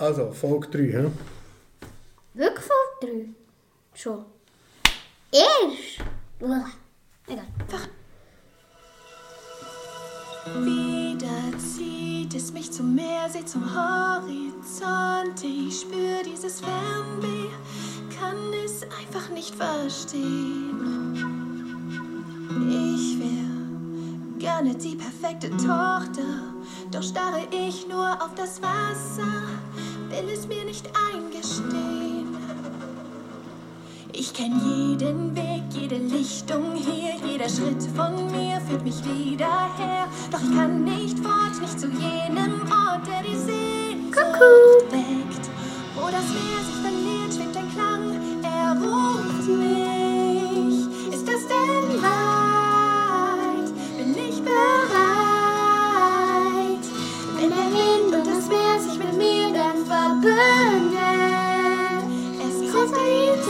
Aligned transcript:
Also, 0.00 0.32
Folge 0.32 0.68
3, 0.68 0.78
hä? 0.78 1.10
Wirklich 2.32 2.64
Folge 2.64 3.34
3? 3.92 3.98
Schon. 4.00 4.24
Erst? 5.30 6.00
Egal. 7.26 7.44
Wieder 10.64 11.58
zieht 11.58 12.34
es 12.34 12.50
mich 12.50 12.72
zum 12.72 12.94
Meer, 12.94 13.28
seh 13.28 13.44
zum 13.44 13.62
Horizont. 13.62 15.44
Ich 15.44 15.80
spür 15.82 16.22
dieses 16.24 16.60
Fernweh, 16.62 17.50
kann 18.18 18.38
es 18.64 18.82
einfach 18.84 19.28
nicht 19.28 19.54
verstehen. 19.54 20.80
Ich 22.70 23.18
wär 23.20 23.50
gerne 24.38 24.74
die 24.74 24.96
perfekte 24.96 25.50
Tochter, 25.50 26.54
doch 26.90 27.02
starre 27.02 27.46
ich 27.50 27.86
nur 27.86 28.10
auf 28.22 28.34
das 28.34 28.62
Wasser, 28.62 29.42
will 30.10 30.28
es 30.32 30.46
mir 30.46 30.64
nicht 30.64 30.86
eingestehen. 30.88 32.36
Ich 34.12 34.34
kenn 34.34 34.60
jeden 34.64 35.36
Weg, 35.36 35.62
jede 35.70 35.96
Lichtung 35.96 36.74
hier, 36.74 37.14
jeder 37.24 37.48
Schritt 37.48 37.82
von 37.94 38.26
mir 38.30 38.60
führt 38.60 38.82
mich 38.82 39.02
wieder 39.04 39.68
her. 39.78 40.08
Doch 40.30 40.40
ich 40.42 40.54
kann 40.54 40.84
nicht 40.84 41.18
fort, 41.20 41.60
nicht 41.60 41.78
zu 41.78 41.86
jenem 41.86 42.60
Ort, 42.70 43.06
der 43.06 43.22
die 43.22 43.36
Sehnsucht 43.36 44.40
weckt. 44.90 45.48
Wo 45.94 46.06
das 46.10 46.26
Meer 46.36 46.60
sich 46.66 46.80
verliert, 46.82 47.32
schwingt 47.32 47.56
ein 47.56 47.70
Klang, 47.72 48.20
er 48.42 48.76
ruft 48.82 49.48
mich. 49.48 51.14
Ist 51.14 51.26
das 51.26 51.46
denn 51.46 52.02
weit? 52.02 52.19
Dann 60.22 60.90
verbünden, 60.92 62.40
es 62.40 62.72
kommt 62.72 62.94
Zeit. 62.94 63.46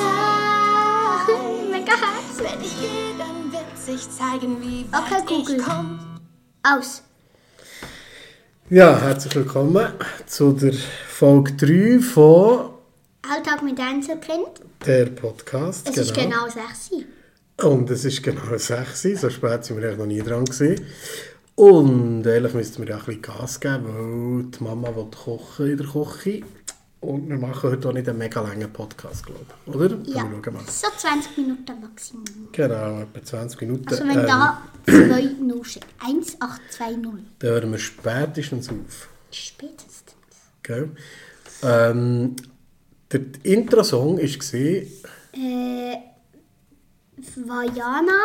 Mega 1.71 1.93
Herz. 1.93 2.39
Wenn 2.39 2.61
ich 2.61 2.81
gehe, 2.81 3.15
dann 3.19 3.53
wird 3.53 3.79
sich 3.79 4.09
zeigen, 4.11 4.61
wie 4.63 4.87
Okay, 4.93 5.15
weit 5.15 5.27
Google. 5.27 5.57
ich 5.57 5.63
komm. 5.63 5.99
Aus. 6.63 7.03
Ja, 8.69 8.99
herzlich 9.01 9.35
willkommen 9.35 9.87
zu 10.27 10.53
der 10.53 10.75
Folge 11.09 11.53
3 11.55 12.01
von 12.01 12.71
Alltag 13.29 13.63
mit 13.63 13.79
Einzelkind. 13.81 14.61
der 14.87 15.07
Podcast. 15.07 15.89
Es 15.89 15.97
ist 15.97 16.15
genau 16.15 16.45
6 16.49 16.93
Uhr. 16.93 17.05
Und 17.71 17.91
es 17.91 18.05
ist 18.05 18.23
genau 18.23 18.43
6 18.57 19.05
Uhr, 19.07 19.17
so 19.17 19.31
spät 19.31 19.65
sind 19.65 19.79
wir 19.79 19.85
eigentlich 19.89 19.99
noch 19.99 20.07
nie 20.07 20.23
dran 20.23 20.45
gewesen. 20.45 20.85
Und 21.57 22.25
ehrlich 22.27 22.55
müssten 22.55 22.83
wir 22.83 22.89
ja 22.91 22.97
ein 22.99 23.05
bisschen 23.05 23.21
Gas 23.23 23.61
geben, 23.61 23.85
weil 23.85 24.45
die 24.51 24.65
Mama 24.65 24.95
will 24.97 25.09
kochen 25.15 25.71
in 25.73 25.77
der 25.77 25.87
Küche. 25.89 26.43
Und 27.01 27.31
wir 27.31 27.39
machen 27.39 27.63
heute 27.71 27.89
auch 27.89 27.93
nicht 27.95 28.07
einen 28.09 28.19
mega 28.19 28.43
langen 28.43 28.71
Podcast, 28.71 29.25
glaube 29.25 29.47
ich. 29.67 29.75
Oder? 29.75 29.97
Ja. 30.05 30.29
So 30.67 30.87
20 30.99 31.39
Minuten 31.39 31.81
Maximum. 31.81 32.25
Genau, 32.53 33.01
etwa 33.01 33.23
20 33.25 33.61
Minuten. 33.63 33.89
Also 33.89 34.05
wenn 34.07 34.19
Ähm, 34.19 34.27
da 34.27 34.63
2 34.85 35.23
0 35.41 35.65
steht. 35.65 35.87
1820. 35.99 37.25
Dann 37.39 37.51
hören 37.51 37.73
wir 37.73 37.79
spätestens 37.79 38.69
auf. 38.69 39.09
Spätestens. 39.31 40.15
Gell? 40.63 40.91
Ähm, 41.63 42.37
der 43.11 43.21
Intro-Song 43.45 44.19
war, 44.19 44.23
Äh, 45.33 45.97
Vajana, 47.37 48.19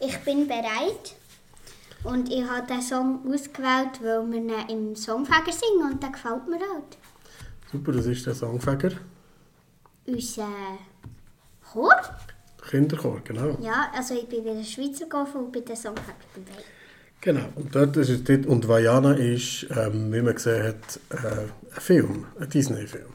ich 0.00 0.18
bin 0.20 0.48
bereit. 0.48 1.14
Und 2.04 2.32
ich 2.32 2.42
habe 2.42 2.66
diesen 2.66 2.82
Song 2.82 3.32
ausgewählt, 3.32 4.00
weil 4.02 4.26
wir 4.30 4.38
ihn 4.38 4.50
im 4.68 4.96
Songfäger 4.96 5.52
singen 5.52 5.92
und 5.92 6.02
der 6.02 6.10
gefällt 6.10 6.48
mir 6.48 6.58
halt. 6.58 6.98
Super, 7.72 7.92
das 7.92 8.06
ist 8.06 8.26
der 8.26 8.34
Songfäger. 8.34 8.92
Unser 10.06 10.48
Chor? 11.72 11.94
Kinderchor, 12.68 13.20
genau. 13.24 13.56
Ja, 13.60 13.90
also 13.94 14.14
ich 14.14 14.28
bin 14.28 14.44
wieder 14.44 14.62
Schweizer 14.62 15.06
gelaufen 15.06 15.44
und 15.44 15.52
bin 15.52 15.64
den 15.64 15.76
Songfäger 15.76 16.14
dabei. 16.34 16.62
Genau, 17.20 17.46
und 17.54 17.74
dort 17.74 17.96
ist 17.96 18.08
es 18.08 18.24
dort, 18.24 18.46
und 18.46 18.66
Vajana 18.66 19.14
ist, 19.14 19.66
ähm, 19.70 20.12
wie 20.12 20.20
man 20.22 20.34
gesehen 20.34 20.64
hat, 20.64 21.00
äh, 21.10 21.38
ein 21.74 21.80
Film, 21.80 22.26
ein 22.38 22.48
Disney-Film. 22.48 23.06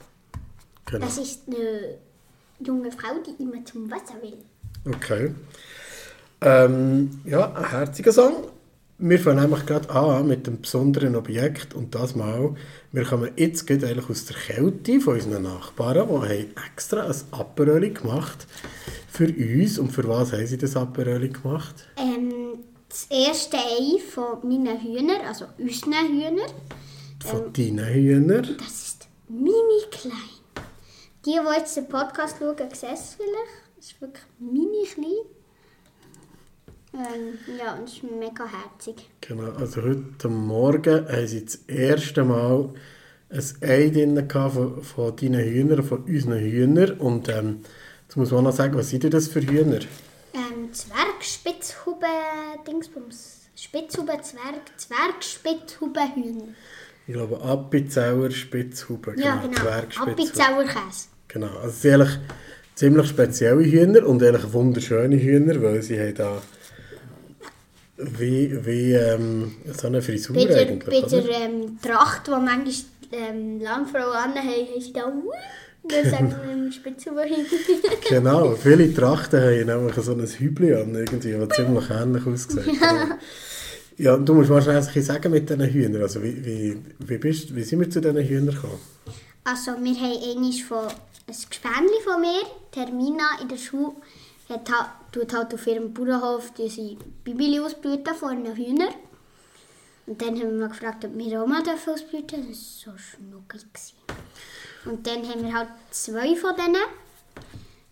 Genau, 0.85 1.05
Das 1.05 1.17
ist 1.17 1.41
eine 1.47 1.97
junge 2.59 2.89
Frau, 2.91 3.15
die 3.25 3.41
immer 3.43 3.63
zum 3.65 3.89
Wasser 3.91 4.15
will. 4.21 4.37
okay. 4.93 5.33
Ähm, 6.39 7.19
ja, 7.25 7.51
ein 7.53 7.69
herziger 7.69 8.11
Song. 8.13 8.47
Wir 8.99 9.19
fangen 9.19 9.41
nämlich 9.41 9.63
gerade 9.67 9.91
an 9.91 10.27
mit 10.27 10.47
einem 10.47 10.59
besonderen 10.59 11.15
Objekt 11.15 11.75
und 11.75 11.93
das 11.93 12.15
mal, 12.15 12.55
wir 12.91 13.03
kommen 13.03 13.29
jetzt 13.35 13.67
gerade 13.67 13.85
eigentlich 13.85 14.09
aus 14.09 14.25
der 14.25 14.35
Kälte 14.37 14.99
von 14.99 15.13
unseren 15.13 15.43
Nachbarn, 15.43 16.07
die 16.07 16.13
haben 16.13 16.55
extra 16.73 17.05
ein 17.05 17.15
Aperoli 17.29 17.91
gemacht 17.91 18.47
für 19.07 19.27
uns. 19.27 19.77
Und 19.77 19.91
für 19.91 20.07
was 20.07 20.33
haben 20.33 20.47
sie 20.47 20.57
das 20.57 20.75
Aperoli 20.75 21.29
gemacht? 21.29 21.75
Ähm, 21.95 22.63
das 22.89 23.05
erste 23.11 23.57
Ei 23.57 23.99
von 23.99 24.39
meinen 24.49 24.81
Hühnern, 24.81 25.21
also 25.27 25.45
unseren 25.59 26.07
Hühnern, 26.07 26.49
Von 27.23 27.53
deinen 27.53 27.85
Hühnern. 27.85 28.55
das 28.57 28.67
ist 28.67 29.07
mini 29.29 29.83
klein. 29.91 30.65
Die, 31.23 31.31
die 31.33 31.57
jetzt 31.59 31.77
den 31.77 31.87
Podcast 31.87 32.37
schauen, 32.39 32.55
sehen 32.73 32.89
es 32.95 33.15
vielleicht. 33.15 33.77
Es 33.77 33.91
ist 33.91 34.01
wirklich 34.01 34.23
mini 34.39 34.85
klein. 34.91 35.36
Ähm, 36.97 37.57
ja, 37.59 37.75
und 37.75 37.87
es 37.87 37.93
ist 37.93 38.03
mega 38.03 38.45
herzig. 38.45 39.07
Genau, 39.21 39.51
also 39.51 39.83
heute 39.83 40.29
Morgen 40.29 41.07
haben 41.07 41.27
sie 41.27 41.45
das 41.45 41.55
erste 41.67 42.23
Mal 42.23 42.69
ein 43.29 43.43
Ei 43.61 43.89
drin 43.89 44.27
von, 44.29 44.81
von 44.81 45.15
deinen 45.15 45.43
Hühnern, 45.43 45.83
von 45.83 46.03
unseren 46.05 46.39
Hühnern. 46.39 46.91
Und 46.97 47.29
ähm, 47.29 47.61
jetzt 48.07 48.17
muss 48.17 48.31
man 48.31 48.45
noch 48.45 48.53
sagen, 48.53 48.75
was 48.75 48.89
sind 48.89 49.03
denn 49.03 49.11
das 49.11 49.27
für 49.27 49.41
Hühner? 49.41 49.79
Ähm, 50.33 50.73
Zwergspitzhube, 50.73 52.07
Dingsbums. 52.67 53.41
Spitzhube, 53.55 54.19
Zwerg, 54.21 54.61
Zwergspitzhubehühner. 54.77 56.53
Ich 57.05 57.13
glaube, 57.13 57.41
Appenzeller 57.41 58.31
Spitzhuber. 58.31 59.17
Ja, 59.17 59.37
genau. 59.37 59.59
Zwergspitzhuber. 59.61 60.11
Appenzauer 60.11 60.63
Käse. 60.63 61.07
Genau, 61.27 61.47
also 61.47 61.67
es 61.67 61.81
sind 61.81 61.93
eigentlich 61.93 62.19
ziemlich 62.75 63.07
spezielle 63.07 63.63
Hühner 63.63 64.05
und 64.05 64.23
eigentlich 64.23 64.51
wunderschöne 64.51 65.17
Hühner, 65.17 65.61
weil 65.61 65.81
sie 65.81 65.99
haben 65.99 66.15
da 66.15 66.41
wie, 67.97 68.65
wie 68.65 68.93
ähm, 68.93 69.55
so 69.75 69.87
eine 69.87 70.01
Frisur 70.01 70.35
Bei 70.35 70.45
der, 70.45 70.57
eigentlich, 70.57 71.01
bei 71.01 71.07
der 71.07 71.29
ähm, 71.29 71.79
Tracht, 71.81 72.27
die 72.27 72.31
manchmal 72.31 72.73
ähm, 73.11 73.59
Landfrauen 73.59 74.15
anhaben, 74.15 74.37
haben 74.37 74.81
sie 74.81 74.93
da! 74.93 75.11
Dann 75.83 76.05
sagen 76.11 76.35
wir 76.43 76.53
im 76.53 76.71
Spitzhubehühner. 76.71 77.45
Genau, 78.09 78.55
viele 78.55 78.93
Trachten 78.93 79.39
haben 79.39 79.65
nämlich 79.65 79.95
so 79.95 80.11
ein 80.11 80.25
Hübli 80.25 80.73
an, 80.73 80.93
irgendwie, 80.93 81.31
das 81.31 81.49
ziemlich 81.55 81.89
ähnlich 81.89 82.25
aussieht. 82.25 82.65
Ja. 82.81 83.17
ja, 83.97 84.17
du 84.17 84.33
musst 84.33 84.49
wahrscheinlich 84.49 85.05
sagen 85.05 85.31
mit 85.31 85.49
diesen 85.49 85.65
Hühnern. 85.65 86.01
Also, 86.01 86.21
wie, 86.21 86.45
wie, 86.45 86.77
wie, 86.99 87.17
bist, 87.17 87.55
wie 87.55 87.63
sind 87.63 87.79
wir 87.79 87.89
zu 87.89 88.01
diesen 88.01 88.17
Hühnern 88.17 88.55
gekommen? 88.55 88.79
Also 89.43 89.71
wir 89.81 89.95
haben 89.95 90.37
einmal 90.37 90.51
von 90.51 90.87
ein 91.27 91.35
Gespänli 91.49 92.01
von 92.03 92.21
mir, 92.21 92.43
Termina 92.71 93.41
in 93.41 93.47
der 93.47 93.57
Schule, 93.57 93.93
halt, 94.49 94.69
tut 95.11 95.33
halt 95.33 95.53
auf 95.53 95.67
ihrem 95.67 95.93
Bauernhof 95.93 96.51
diese 96.53 96.95
Bibeli 97.23 97.59
ausbrüten 97.59 98.15
von 98.15 98.45
ihren 98.45 98.55
Hühnern. 98.55 98.93
Und 100.05 100.21
dann 100.21 100.39
haben 100.39 100.59
wir 100.59 100.69
gefragt, 100.69 101.03
ob 101.03 101.17
wir 101.17 101.43
auch 101.43 101.47
mal 101.47 101.61
dürfen. 101.61 101.93
Das 101.93 102.07
war 102.07 102.17
so 102.17 102.97
schnuckig. 102.97 103.93
Und 104.85 105.05
dann 105.05 105.27
haben 105.27 105.43
wir 105.43 105.53
halt 105.53 105.69
zwei 105.91 106.35
von 106.35 106.55
denen. 106.55 106.77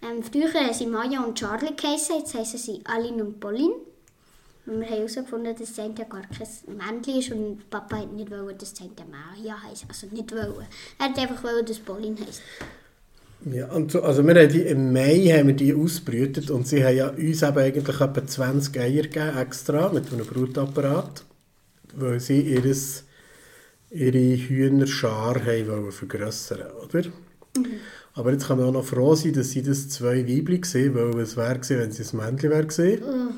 Ähm, 0.02 0.24
früher 0.24 0.54
haben 0.54 0.74
sie 0.74 0.86
Maya 0.86 1.24
und 1.24 1.38
Charlie 1.38 1.76
geheißen, 1.76 2.20
jetzt 2.20 2.34
heißen 2.34 2.60
sie 2.60 2.82
Aline 2.86 3.24
und 3.24 3.40
Pauline. 3.40 3.74
Und 4.66 4.80
wir 4.80 4.88
haben 4.88 4.96
herausgefunden, 4.96 5.56
dass 5.56 5.70
das 5.70 5.80
eine 5.80 5.94
gar 5.94 6.06
kein 6.06 6.78
Männchen 6.78 7.20
ist 7.20 7.32
und 7.32 7.70
Papa 7.70 7.98
hat 7.98 8.12
nicht 8.12 8.32
wollen, 8.32 8.58
dass 8.58 8.74
das 8.74 8.82
eine 8.82 9.10
Maria 9.10 9.62
heisst. 9.62 9.86
Also 9.88 10.08
nicht 10.08 10.32
wollen. 10.32 10.68
Er 10.98 11.10
hat 11.10 11.18
einfach 11.20 11.44
wollen, 11.44 11.66
dass 11.66 11.80
Pauline 11.80 12.18
heisst. 12.26 12.42
Ja, 13.52 13.68
und 13.68 13.92
so, 13.92 14.02
also 14.02 14.26
wir 14.26 14.34
haben 14.34 14.50
die, 14.50 14.62
im 14.62 14.92
Mai 14.92 15.20
haben 15.28 15.48
wir 15.48 15.56
die 15.56 15.76
ausgebrütet 15.76 16.50
und 16.50 16.68
sie 16.68 16.84
haben 16.84 16.96
ja 16.96 17.10
uns 17.10 17.44
eben 17.44 17.58
eigentlich 17.58 18.02
etwa 18.02 18.26
20 18.26 18.80
Eier 18.80 19.04
gegeben, 19.04 19.38
extra, 19.38 19.94
mit 19.94 20.12
einem 20.12 20.26
Brutapparat, 20.26 21.24
weil 21.94 22.20
sie 22.20 22.42
ihres, 22.42 23.04
ihre 23.92 24.18
Hühnerschar 24.18 25.46
haben 25.46 25.68
wollen 25.68 25.92
vergrössern, 25.92 26.72
oder? 26.84 27.04
Aber 28.16 28.32
jetzt 28.32 28.48
kann 28.48 28.58
man 28.58 28.68
auch 28.70 28.74
noch 28.74 28.86
froh 28.86 29.14
sein, 29.14 29.34
dass 29.34 29.52
sie 29.52 29.62
das 29.62 29.90
zwei 29.90 30.28
Weibchen 30.28 30.62
gesehen, 30.62 30.96
weil 30.96 31.20
es 31.20 31.38
wäre 31.38 31.60
gewesen, 31.60 31.80
wenn 31.80 31.92
sie 31.92 32.04
ein 32.04 32.18
Männchen 32.18 32.50
wäre 32.50 32.66
gewesen. 32.66 33.38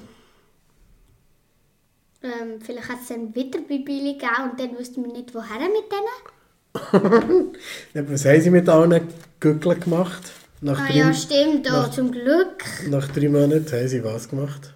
Ähm, 2.24 2.62
vielleicht 2.62 2.90
hat 2.90 3.02
es 3.02 3.10
dann 3.10 3.36
wieder 3.36 3.60
Bibeli 3.60 4.14
gegeben 4.14 4.52
und 4.52 4.60
dann 4.60 4.78
wussten 4.78 5.04
wir 5.04 5.12
nicht, 5.12 5.36
woher 5.36 5.68
mit 5.68 5.92
denen. 5.92 7.52
Was 8.10 8.26
haben 8.26 8.42
sie 8.42 8.50
mit 8.52 8.70
allen 8.70 9.02
Gückeln 9.40 9.80
gemacht? 9.80 10.32
Nach, 10.62 10.80
Ah 10.80 10.88
drei, 10.88 10.98
ja, 10.98 11.14
stimmt, 11.14 11.68
oh, 11.70 11.72
nach- 11.72 11.92
zum 11.92 12.12
Glück. 12.12 12.64
nach 12.90 13.08
drei 13.10 13.30
Monaten 13.30 13.72
haben 13.72 13.88
sie 13.88 14.04
was 14.04 14.28
gemacht? 14.30 14.74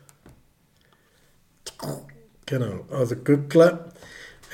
Genau, 2.45 2.85
also 2.91 3.15
Gückeln 3.15 3.79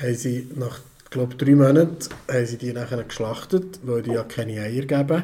haben 0.02 0.16
sie 0.16 0.48
nach 0.56 0.80
glaube, 1.10 1.36
drei 1.36 1.56
Monate 1.56 2.10
haben 2.32 2.46
sie 2.46 2.58
die 2.58 2.74
nachher 2.74 3.04
geschlachtet, 3.04 3.80
weil 3.84 4.02
die 4.04 4.12
ja 4.12 4.24
keine 4.24 4.62
Eier 4.62 4.84
geben. 4.86 5.24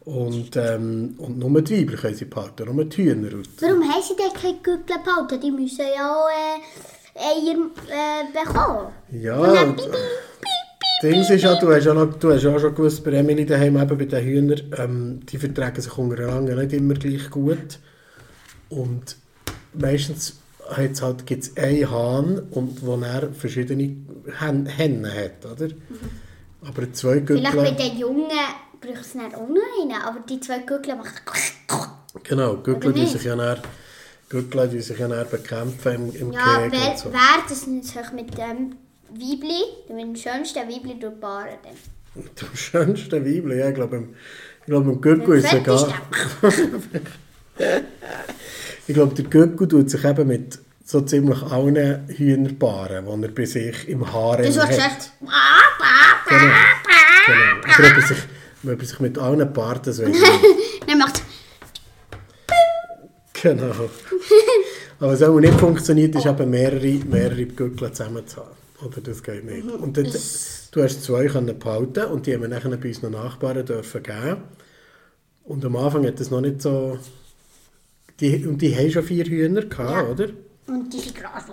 Und, 0.00 0.54
ähm, 0.56 1.14
und 1.18 1.38
nur 1.38 1.62
die 1.62 1.86
Weiber 1.88 1.96
können 2.00 2.14
sie 2.14 2.24
behalten, 2.26 2.74
nur 2.74 2.84
die 2.84 3.04
Hühner. 3.04 3.30
Warum 3.60 3.82
haben 3.90 4.02
sie 4.02 4.16
denn 4.16 4.32
keine 4.40 4.58
Gürtel 4.62 4.96
behalten? 5.04 5.40
Die 5.40 5.50
müssen 5.50 5.84
ja 5.96 6.10
auch 6.14 6.28
äh, 6.28 7.18
Eier 7.18 7.56
äh, 7.88 8.44
bekommen. 8.44 8.92
Ja, 9.12 9.36
Und 9.38 9.80
Dings 11.04 11.28
ist 11.28 11.42
ja, 11.42 11.54
du 11.56 11.70
hast 11.70 11.84
ja, 11.84 11.92
noch, 11.92 12.14
du 12.14 12.32
hast 12.32 12.42
ja 12.42 12.54
auch 12.54 12.58
schon 12.58 12.74
gewusst, 12.74 13.04
bei 13.04 13.12
Emily 13.12 13.44
daheim 13.44 13.76
eben 13.76 13.98
bei 13.98 14.06
den 14.06 14.24
Hühnern, 14.24 14.60
ähm, 14.78 15.20
die 15.26 15.36
vertragen 15.36 15.80
sich 15.80 15.98
untereinander 15.98 16.56
nicht 16.56 16.72
immer 16.72 16.94
gleich 16.94 17.28
gut. 17.28 17.78
Und 18.70 19.16
meistens 19.74 20.38
halt, 20.70 21.26
gibt 21.26 21.42
es 21.44 21.56
einen 21.58 21.90
Hahn, 21.90 22.38
und 22.50 22.84
wo 22.84 22.96
er 22.96 23.30
verschiedene 23.32 23.96
Hen 24.40 24.64
Hennen 24.64 25.06
hat, 25.06 25.44
oder? 25.44 25.68
Aber 26.66 26.90
zwei 26.94 27.20
Vielleicht 27.20 27.54
bei 27.54 27.70
Gürtel... 27.70 27.76
den 27.76 27.98
Jungen 27.98 28.30
braucht 28.80 29.00
es 29.02 29.14
nicht 29.14 29.34
auch 29.34 29.48
noch 29.48 29.82
einen, 29.82 30.02
aber 30.02 30.20
die 30.28 30.40
zwei 30.40 30.60
Gürtel 30.60 30.96
machen... 30.96 31.12
Genau, 32.22 32.56
Gürtel 32.56 32.94
die 32.94 33.00
nicht? 33.00 33.12
sich 33.12 33.24
ja 33.24 33.36
dann, 33.36 33.58
Gürtel 34.30 34.68
die 34.68 34.80
sich 34.80 34.98
ja 34.98 35.08
dann 35.08 35.28
bekämpfen 35.28 35.92
im, 35.94 36.16
im 36.16 36.32
Ja, 36.32 36.40
Krieg 36.60 36.72
wer, 36.72 36.90
und 36.90 36.98
so. 36.98 37.12
wer 37.12 37.42
das 37.46 37.60
sich 37.60 38.12
mit 38.12 38.38
dem 38.38 38.76
Weibli, 39.10 39.62
mit 39.88 40.00
dem 40.02 40.16
schönsten 40.16 40.68
Weibli 40.68 40.98
durchpaaren 40.98 41.58
dann? 41.62 42.24
Der 42.40 42.56
schönste 42.56 43.24
Weibli, 43.24 43.58
ja, 43.58 43.68
ich 43.68 43.74
glaube, 43.74 43.96
im, 43.96 44.14
ich 44.60 44.66
glaube, 44.66 44.90
im 44.92 45.00
Gürtel 45.00 45.34
ist 45.36 45.46
es 45.46 45.52
egal. 45.54 45.92
Ich 48.86 48.94
glaube, 48.94 49.14
der 49.14 49.24
Göcku 49.24 49.66
tut 49.66 49.90
sich 49.90 50.04
eben 50.04 50.28
mit 50.28 50.58
so 50.84 51.00
ziemlich 51.00 51.42
allen 51.42 52.06
Hühnern 52.08 52.58
paaren, 52.58 53.06
die 53.06 53.26
er 53.26 53.30
bei 53.32 53.44
sich 53.46 53.88
im 53.88 54.00
Das 54.00 54.12
hat. 54.12 54.42
wird 54.42 54.68
gesagt... 54.68 55.12
Genau. 56.28 56.42
genau. 57.26 57.78
Oder 57.78 57.88
ob 57.88 57.96
er 57.96 58.02
sich, 58.02 58.18
ob 58.64 58.80
er 58.80 58.86
sich 58.86 59.00
mit 59.00 59.18
allen 59.18 59.52
paart, 59.52 59.86
das 59.86 60.00
weiß 60.02 60.08
ich. 60.08 60.86
Dann 60.86 60.98
macht 60.98 61.22
Genau. 63.44 63.72
Aber 65.00 65.12
was 65.12 65.22
auch 65.22 65.38
nicht 65.38 65.58
funktioniert, 65.60 66.14
ist 66.14 66.24
eben 66.26 66.48
mehrere, 66.50 67.00
mehrere 67.04 67.44
Gürtel 67.44 67.92
zusammen 67.92 68.26
zu 68.26 68.38
haben. 68.38 68.63
Oder 68.82 69.00
das 69.00 69.22
geht 69.22 69.44
nicht. 69.44 69.64
Und 69.68 69.96
dort, 69.96 70.06
du 70.72 70.82
hast 70.82 71.04
zwei 71.04 71.26
können 71.26 71.58
behalten 71.58 72.04
und 72.06 72.26
die 72.26 72.34
haben 72.34 72.42
wir 72.42 72.48
nachher 72.48 72.76
bei 72.76 72.88
unseren 72.88 73.12
Nachbarn 73.12 73.64
dürfen 73.64 74.02
geben. 74.02 74.42
Und 75.44 75.64
am 75.64 75.76
Anfang 75.76 76.06
hat 76.06 76.18
das 76.20 76.30
noch 76.30 76.40
nicht 76.40 76.62
so... 76.62 76.98
Die, 78.20 78.46
und 78.46 78.58
die 78.58 78.74
haben 78.76 78.90
schon 78.90 79.02
vier 79.02 79.24
Hühner 79.24 79.62
gehabt, 79.62 79.90
Ja. 79.90 80.02
oder? 80.04 80.28
Und 80.66 80.92
die 80.92 80.98
sind 80.98 81.14
gross. 81.14 81.44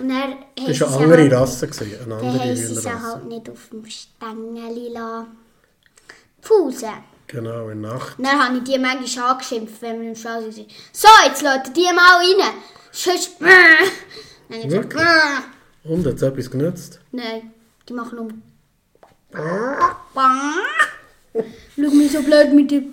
Und 0.00 0.08
dann 0.08 0.36
Das 0.66 0.80
war 0.80 0.88
eine 0.88 0.96
andere 1.04 1.30
Rasse, 1.30 1.68
gewesen, 1.68 1.94
eine 1.94 1.98
Dann 1.98 2.12
andere 2.12 2.40
haben 2.40 2.56
sie 2.56 2.74
sie 2.74 2.90
halt 2.92 3.24
nicht 3.26 3.50
auf 3.50 3.68
dem 3.70 3.86
Stängeli 3.86 4.88
lassen. 4.92 5.28
Genau, 7.26 7.68
in 7.68 7.82
der 7.82 7.92
Nacht. 7.92 8.16
Dann 8.18 8.44
habe 8.44 8.56
ich 8.58 8.64
die 8.64 8.78
manchmal 8.78 9.32
angeschimpft, 9.32 9.80
wenn 9.80 10.00
wir 10.00 10.08
im 10.08 10.14
Stall 10.14 10.50
sind. 10.50 10.70
So, 10.92 11.08
jetzt 11.26 11.42
lassen 11.42 11.72
die 11.74 11.82
mal 11.94 12.18
rein. 12.18 12.54
Sonst... 12.90 13.36
Dann 13.40 14.62
habe 14.62 14.74
ich 14.74 14.88
gesagt... 14.88 15.44
Und, 15.84 16.06
hat 16.06 16.14
es 16.14 16.22
etwas 16.22 16.50
genutzt? 16.50 17.00
Nein, 17.12 17.52
die 17.88 17.92
machen 17.92 18.16
nur... 18.16 18.28
Schau 21.76 21.90
mich 21.90 22.12
so 22.12 22.22
blöd 22.22 22.54
mit 22.54 22.70
dem... 22.70 22.84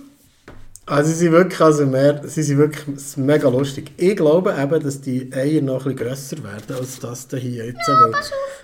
Also 0.87 1.11
sie 1.11 1.17
sind 1.19 1.31
wirklich, 1.31 1.61
also 1.61 1.85
mehr, 1.85 2.21
sie 2.27 2.43
sind 2.43 2.57
wirklich 2.57 2.83
mega 3.15 3.47
lustig. 3.47 3.91
Ich 3.97 4.15
glaube 4.15 4.53
eben, 4.59 4.83
dass 4.83 4.99
die 4.99 5.31
Eier 5.31 5.61
noch 5.61 5.85
ein 5.85 5.95
bisschen 5.95 6.09
grösser 6.09 6.43
werden 6.43 6.75
als 6.75 6.99
das 6.99 7.27
da 7.27 7.37
hier 7.37 7.65
jetzt. 7.67 7.87
weil- 7.87 8.11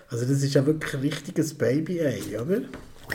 Also 0.10 0.26
das 0.26 0.42
ist 0.44 0.54
ja 0.54 0.66
wirklich 0.66 0.94
ein 0.96 1.00
richtiges 1.02 1.54
Baby-Ei, 1.54 2.42
oder? 2.42 2.62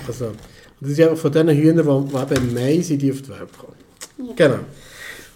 Also, 0.07 0.33
das 0.81 0.91
ist 0.91 0.99
ja 0.99 1.15
von 1.15 1.31
diesen 1.33 1.49
Hühnern, 1.51 2.07
die, 2.07 2.13
die 2.13 2.17
eben 2.23 2.49
im 2.49 2.55
Mai 2.55 2.81
sind, 2.81 3.03
die 3.03 3.13
auf 3.13 3.21
die 3.23 3.29
Welt 3.31 3.51
kommen. 3.59 4.35
Genau. 4.37 4.59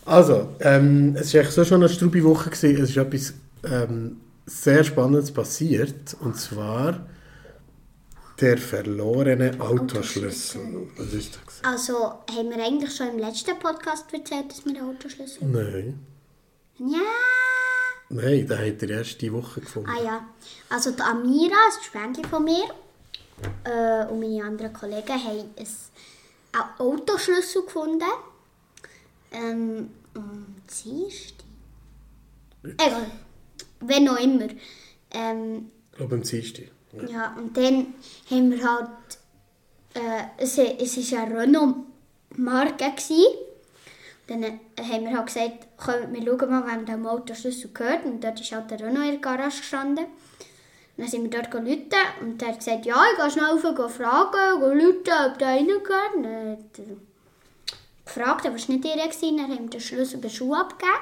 Also, 0.07 0.49
ähm, 0.61 1.17
es 1.19 1.35
war 1.35 1.41
eigentlich 1.41 1.55
so 1.55 1.65
schon 1.65 1.83
eine 1.83 1.89
strube 1.93 2.23
Woche. 2.25 2.49
Gewesen. 2.51 2.83
Es 2.83 2.91
ist 2.91 2.97
etwas 2.97 3.35
ähm, 3.65 4.17
sehr 4.47 4.85
Spannendes 4.85 5.33
passiert. 5.33 6.17
Und 6.21 6.37
zwar 6.37 7.07
der 8.41 8.59
verlorene 8.59 9.61
Autoschlüssel. 9.61 10.89
Was 10.97 11.13
ist 11.13 11.39
das? 11.45 11.65
Also, 11.65 11.95
haben 12.31 12.51
wir 12.51 12.65
eigentlich 12.65 12.95
schon 12.95 13.09
im 13.09 13.19
letzten 13.19 13.59
Podcast 13.59 14.13
erzählt, 14.13 14.51
dass 14.51 14.65
wir 14.65 14.75
den 14.75 14.83
Autoschlüssel... 14.83 15.47
Nein. 15.47 16.07
Ja... 16.79 17.01
Nein, 18.09 18.47
den 18.47 18.59
hat 18.59 18.83
er 18.83 18.91
erst 18.91 19.21
diese 19.21 19.33
Woche 19.33 19.61
gefunden. 19.61 19.91
Ah 19.91 20.01
ja, 20.01 20.27
also 20.69 20.93
die 20.93 21.03
Amira, 21.03 21.57
ein 21.57 21.83
Spendli 21.83 22.23
von 22.23 22.45
mir, 22.45 22.65
äh, 23.65 24.07
und 24.07 24.21
meine 24.21 24.45
anderen 24.45 24.73
Kollegen 24.73 25.09
haben 25.09 25.53
ein, 25.57 25.67
einen 26.53 26.79
Autoschlüssel 26.79 27.63
gefunden. 27.63 28.05
Ähm, 29.33 29.91
am 30.15 30.47
Dienstag? 30.85 31.45
Egal, 32.63 33.11
wenn 33.81 34.09
auch 34.09 34.21
immer. 34.21 34.49
Ähm, 35.13 35.71
Ich 35.93 35.99
glaube, 35.99 36.17
am 36.17 36.23
Dienstag. 36.23 36.65
Ja. 36.93 37.09
ja, 37.09 37.37
und 37.37 37.57
dann 37.57 37.95
haben 38.31 38.51
wir 38.51 38.63
halt, 38.71 38.89
äh, 39.95 40.25
es, 40.39 40.59
es 40.59 41.13
war 41.13 41.23
eine 41.23 41.41
Renault-Marke. 41.41 42.93
Dann 44.29 44.43
äh, 44.43 44.59
haben 44.79 45.05
wir 45.05 45.17
halt 45.17 45.27
gesagt, 45.27 45.69
komm, 45.77 46.13
wir 46.13 46.23
schauen 46.23 46.51
mal, 46.51 46.67
wem 46.67 46.87
der 46.87 46.97
Motorschlüssel 46.97 47.71
gehört. 47.73 48.05
Und 48.05 48.25
dort 48.25 48.41
ist 48.41 48.53
halt 48.53 48.71
der 48.71 48.81
Renault 48.81 49.05
in 49.05 49.11
der 49.13 49.21
Garage 49.21 49.59
gestanden. 49.59 50.07
Dann 50.97 51.09
sind 51.09 51.23
wir 51.25 51.31
dort 51.31 51.55
rufen 51.55 51.91
und 52.23 52.41
er 52.41 52.49
hat 52.49 52.59
gesagt, 52.59 52.87
ja, 52.87 52.97
ich 53.13 53.19
gehe 53.19 53.31
schnell 53.31 53.45
rauf, 53.45 53.63
gehe 53.63 53.89
fragen, 53.91 54.61
gehe 54.61 55.27
ob 55.27 55.39
der 55.39 55.49
reingehört. 55.49 56.15
Dann 56.15 56.53
hat 56.53 56.79
er 56.79 56.97
gefragt, 58.07 58.47
aber 58.47 58.57
es 58.57 58.69
war 58.69 58.77
nicht 58.77 58.87
ihr. 58.87 59.37
Dann 59.37 59.51
haben 59.51 59.65
wir 59.65 59.71
den 59.71 59.81
Schlüssel 59.81 60.19
bei 60.21 60.31
Schuh 60.31 60.55
abgegeben. 60.55 60.97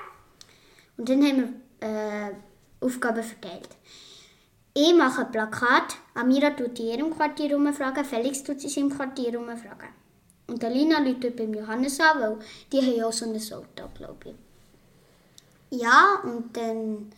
Und 0.96 1.08
dann 1.08 1.24
haben 1.24 1.62
wir 1.80 1.88
äh, 1.88 2.32
Aufgaben 2.84 3.22
verteilt. 3.22 3.68
Ich 4.74 4.94
mache 4.94 5.22
ein 5.22 5.30
Plakat, 5.30 5.96
Amira 6.14 6.50
tut 6.50 6.78
in 6.80 6.86
ihrem 6.86 7.16
Quartier 7.16 7.54
rumfragen, 7.54 8.04
Felix 8.04 8.42
tut 8.42 8.62
in 8.62 8.68
seinem 8.68 8.90
Quartier 8.90 9.36
rumfragen. 9.36 9.88
Und 10.46 10.62
Alina 10.64 10.98
läutet 10.98 11.36
beim 11.36 11.54
Johannes 11.54 12.00
an, 12.00 12.20
weil 12.20 12.38
die 12.72 12.80
haben 12.80 13.04
auch 13.04 13.12
so 13.12 13.24
ein 13.24 13.36
Auto, 13.36 13.88
glaube 13.94 14.30
ich. 14.30 15.80
Ja, 15.80 16.20
und 16.24 16.56
dann 16.56 17.10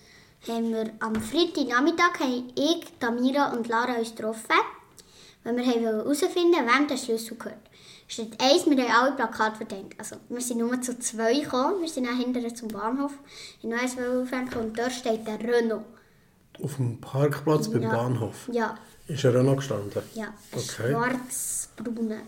haben 0.46 0.70
wir 0.70 0.90
am 1.00 1.14
Freitagnachmittag 1.16 2.20
ich, 2.54 2.84
Tamira 3.00 3.52
und 3.52 3.69
Lara 3.69 3.96
uns 3.98 4.14
getroffen, 4.14 4.60
weil 5.44 5.56
wir 5.56 5.64
herausfinden 5.64 6.67
wem 6.67 6.86
der 6.86 6.96
Schlüssel 6.96 7.36
gehört. 7.36 7.66
Statt 8.08 8.29
eins, 8.41 8.65
wir 8.67 8.77
haben 8.89 8.93
alle 9.06 9.17
Plakate 9.17 9.56
verteilt. 9.56 9.94
Also, 9.98 10.17
wir 10.29 10.41
sind 10.41 10.58
nur 10.58 10.81
zu 10.81 10.96
zwei 10.98 11.41
gekommen, 11.41 11.81
wir 11.81 11.89
sind 11.89 12.06
dann 12.06 12.17
hinterher 12.19 12.55
zum 12.55 12.69
Bahnhof, 12.69 13.13
in 13.63 13.72
eins 13.75 13.93
aufhängen 13.98 14.53
und 14.60 14.79
dort 14.79 14.93
steht 14.93 15.27
der 15.27 15.41
Renault. 15.41 15.82
Auf 16.63 16.77
dem 16.77 17.01
Parkplatz 17.01 17.69
beim 17.69 17.82
Ja. 17.82 17.91
Bahnhof. 17.91 18.48
Ja, 18.53 18.79
Ist 19.08 19.25
er 19.25 19.43
noch 19.43 19.56
gestanden? 19.56 20.03
ja, 20.15 20.27
ein 20.27 20.32
Okay. 20.53 20.91
schwarz-braune. 20.93 22.20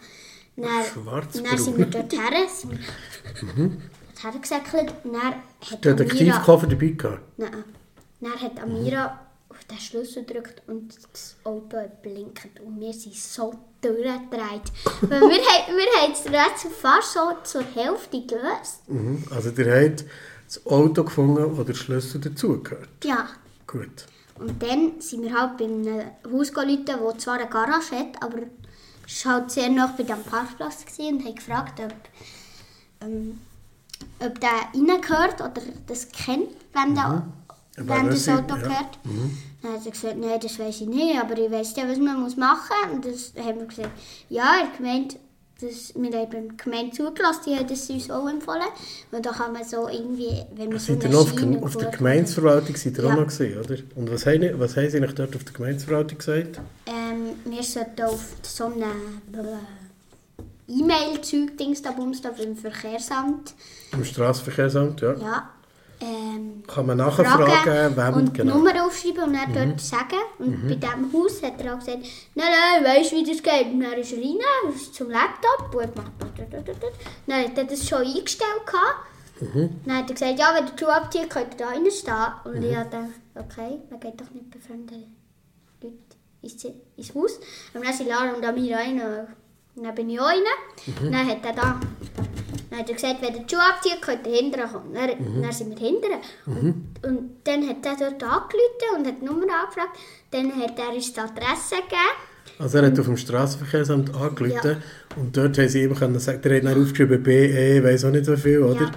Dann, 0.56 0.66
dann 1.44 1.58
sind 1.58 1.78
wir 1.78 1.86
dort 1.86 2.12
her, 2.12 2.30
wir 3.40 3.70
dort 3.70 4.24
hergesäckelt. 4.24 4.92
Detektivkoffer 5.84 6.66
dabei 6.66 6.88
gehabt. 6.88 7.20
Nein, 7.38 7.64
dann 8.20 8.32
hat 8.40 8.60
Amira 8.60 9.20
den 9.70 9.78
Schlüssel 9.78 10.24
gedrückt 10.24 10.62
und 10.66 10.96
das 11.12 11.36
Auto 11.44 11.76
blinkt 12.02 12.48
und 12.64 12.80
wir 12.80 12.92
sind 12.92 13.14
so 13.14 13.54
durchgedreht. 13.80 14.72
Weil 15.02 15.20
wir, 15.20 15.38
haben- 15.38 15.76
wir 15.76 16.02
haben 16.02 16.12
das 16.12 16.24
Rätsel 16.26 16.70
fast 16.70 17.12
so 17.12 17.20
zur 17.44 17.62
Hälfte 17.74 18.24
gelöst. 18.26 18.88
Mhm. 18.88 19.24
Also 19.30 19.50
der 19.50 19.84
hat 19.92 20.04
das 20.46 20.64
Auto 20.66 21.04
gefunden, 21.04 21.56
wo 21.56 21.62
der 21.62 21.74
Schlüssel 21.74 22.20
dazugehört. 22.20 22.88
Ja, 23.04 23.28
Gut. 23.66 24.06
Und 24.38 24.62
dann 24.62 24.98
sind 25.00 25.22
wir 25.24 25.38
halt 25.38 25.58
bei 25.58 25.64
einem 25.64 26.00
Haus 26.32 26.52
gerufen, 26.54 26.86
das 26.86 27.18
zwar 27.18 27.34
eine 27.34 27.48
Garage 27.50 27.96
hat, 27.98 28.22
aber 28.22 28.38
es 29.06 29.26
war 29.26 29.34
halt 29.34 29.50
sehr 29.50 29.68
nah 29.68 29.92
bei 29.94 30.04
dem 30.04 30.22
Parkplatz 30.22 30.84
und 30.96 31.22
haben 31.24 31.34
gefragt, 31.34 31.80
ob, 31.80 31.92
ähm, 33.06 33.40
ob 34.20 34.40
der 34.40 34.50
reingehört 34.72 35.40
oder 35.40 35.60
das 35.86 36.08
kennt, 36.12 36.48
wenn, 36.72 36.94
der, 36.94 37.04
Aber 37.04 37.26
wenn 37.86 38.06
das 38.06 38.14
das 38.14 38.24
sind- 38.24 38.34
Auto 38.38 38.54
ja. 38.56 38.62
gehört. 38.62 38.98
Dann 39.62 39.72
hat 39.72 39.84
er 39.86 39.90
gesagt, 39.90 40.16
nein, 40.18 40.38
das 40.40 40.58
weiß 40.58 40.80
ich 40.82 40.86
nicht, 40.86 41.18
aber 41.20 41.36
ich 41.36 41.50
weiß 41.50 41.74
ja, 41.76 41.88
was 41.88 41.98
man 41.98 42.20
muss 42.22 42.36
machen 42.36 42.60
muss. 42.92 42.94
Und 42.96 43.04
das 43.06 43.32
haben 43.44 43.58
wir 43.60 43.66
gesagt, 43.66 43.90
ja, 44.28 44.44
er 44.62 44.76
gemeint, 44.76 45.16
das, 45.60 45.92
wir 45.96 46.16
haben 46.16 46.30
beim 46.30 46.56
Gemeinde 46.56 46.92
zugelassen, 46.96 47.40
die 47.46 47.56
haben 47.56 47.66
das 47.66 47.90
uns 47.90 48.08
auch 48.08 48.28
empfohlen. 48.28 48.62
Und 49.10 49.26
da 49.26 49.30
kann 49.32 49.52
man 49.52 49.64
so 49.64 49.88
irgendwie, 49.88 50.42
wenn 50.54 50.68
man 50.68 50.78
so 50.78 50.92
eine 50.92 51.18
auf, 51.18 51.30
Schiene 51.36 51.60
auf 51.60 51.76
der 51.76 51.90
Gemeinsverwaltung 51.90 52.76
seid 52.76 52.96
ihr 52.96 53.04
auch 53.04 53.08
Ja. 53.08 53.16
noch 53.16 53.26
gesehen, 53.26 53.58
oder? 53.58 53.74
Und 53.96 54.12
was 54.12 54.24
haben, 54.26 54.60
was 54.60 54.76
haben 54.76 54.88
sie 54.90 55.00
euch 55.00 55.14
dort 55.16 55.34
auf 55.34 55.42
der 55.42 55.52
Gemeinsverwaltung 55.54 56.18
gesagt? 56.18 56.60
Ähm, 56.86 57.30
wir 57.52 57.62
sollten 57.64 58.02
auf 58.02 58.24
so 58.42 58.66
einem 58.66 58.82
äh, 59.34 60.72
E-Mail-Zeug-Dings 60.72 61.82
da 61.82 61.90
bums 61.92 62.20
da 62.20 62.30
beim 62.30 62.54
Verkehrsamt. 62.56 63.54
Im 63.92 64.04
Straßenverkehrsamt, 64.04 65.00
ja. 65.00 65.14
Ja. 65.14 65.50
Kann 66.78 66.86
man 66.86 66.96
nachfragen, 66.98 67.44
fragen 67.44 67.96
wem 67.96 68.14
und 68.14 68.34
genau. 68.34 68.52
die 68.52 68.58
Nummer 68.58 68.86
aufschreiben 68.86 69.24
und 69.24 69.32
dann 69.32 69.52
dort 69.52 69.80
sagen. 69.80 70.22
Und 70.38 70.68
bei 70.68 70.76
diesem 70.76 71.12
Haus 71.12 71.42
hat 71.42 71.60
er 71.60 71.74
auch 71.74 71.80
gesagt, 71.80 71.98
nein, 72.36 72.46
nein, 72.46 72.84
weißt 72.84 73.10
du, 73.10 73.16
wie 73.16 73.24
das 73.24 73.42
geht? 73.42 73.72
Und 73.72 73.80
dann 73.80 73.94
ist 73.94 74.12
er 74.12 74.18
rein, 74.18 74.72
ist 74.72 74.94
zum 74.94 75.10
Laptop 75.10 75.74
und 75.74 75.82
hat 75.82 75.94
gemacht. 75.96 76.12
Dann 77.26 77.44
hat 77.44 77.58
er 77.58 77.64
das 77.64 77.88
schon 77.88 78.06
eingestellt. 78.06 78.64
Gehabt. 78.64 79.74
Dann 79.86 79.96
hat 79.96 80.08
er 80.08 80.14
gesagt, 80.14 80.38
ja, 80.38 80.54
wenn 80.54 80.66
der 80.66 80.78
Schuh 80.78 80.88
abzieht, 80.88 81.28
könnt 81.28 81.54
ihr 81.54 81.66
da 81.66 81.68
reinstehen. 81.70 82.14
Und 82.44 82.62
ich 82.62 82.76
habe 82.76 82.88
gedacht, 82.88 83.10
okay, 83.34 83.78
man 83.90 83.98
geht 83.98 84.20
doch 84.20 84.30
nicht 84.30 84.48
bei 84.48 84.60
fremden 84.60 85.16
Leuten 85.82 85.98
ins, 86.42 86.64
ins 86.64 87.12
Haus. 87.12 87.40
Und 87.74 87.84
dann 87.84 87.92
sind 87.92 88.08
Lara 88.08 88.34
und 88.34 88.46
Amira 88.46 88.78
rein. 88.78 89.02
Und 89.74 89.82
dann 89.82 89.94
bin 89.96 90.10
ich 90.10 90.20
auch 90.20 90.26
rein. 90.26 90.44
Dann 91.02 91.26
hat 91.26 91.44
er 91.44 91.52
da 91.54 91.80
dann 92.70 92.78
hat 92.80 92.88
er 92.88 92.94
gesagt, 92.94 93.22
wenn 93.22 93.32
der 93.32 93.44
Schuh 93.48 93.60
abzieht, 93.60 94.00
könnt 94.02 94.26
ihr 94.26 94.36
hinterher 94.36 94.68
kommen. 94.68 94.92
Dann, 94.94 95.42
dann 95.42 95.52
sind 95.52 95.70
wir 95.78 95.86
hinterher. 95.88 96.18
Und, 96.46 96.94
und 97.02 97.30
dann 97.44 97.68
hat 97.68 97.84
er 97.86 97.96
dort 97.96 98.22
angerufen 98.22 98.96
und 98.96 99.06
hat 99.06 99.20
die 99.20 99.24
Nummer 99.24 99.46
angefragt. 99.62 99.98
Dann 100.30 100.52
hat 100.60 100.78
er 100.78 100.94
uns 100.94 101.12
die 101.12 101.20
Adresse 101.20 101.76
gegeben. 101.76 102.16
Also 102.58 102.78
er 102.78 102.86
hat 102.86 102.98
auf 102.98 103.06
dem 103.06 103.16
Straßenverkehrsamt 103.16 104.14
angerufen 104.14 104.82
und 105.16 105.36
dort 105.36 105.56
haben 105.58 105.68
sie 105.68 105.82
ihm 105.84 105.94
können 105.94 106.18
sagen, 106.18 106.40
der 106.42 106.56
hat 106.56 106.64
dann 106.64 106.82
aufgeschrieben 106.82 107.22
BE, 107.22 107.84
weiss 107.84 108.04
auch 108.04 108.10
nicht 108.10 108.24
so 108.24 108.36
viel, 108.36 108.62
oder? 108.62 108.80
Ja. 108.80 108.90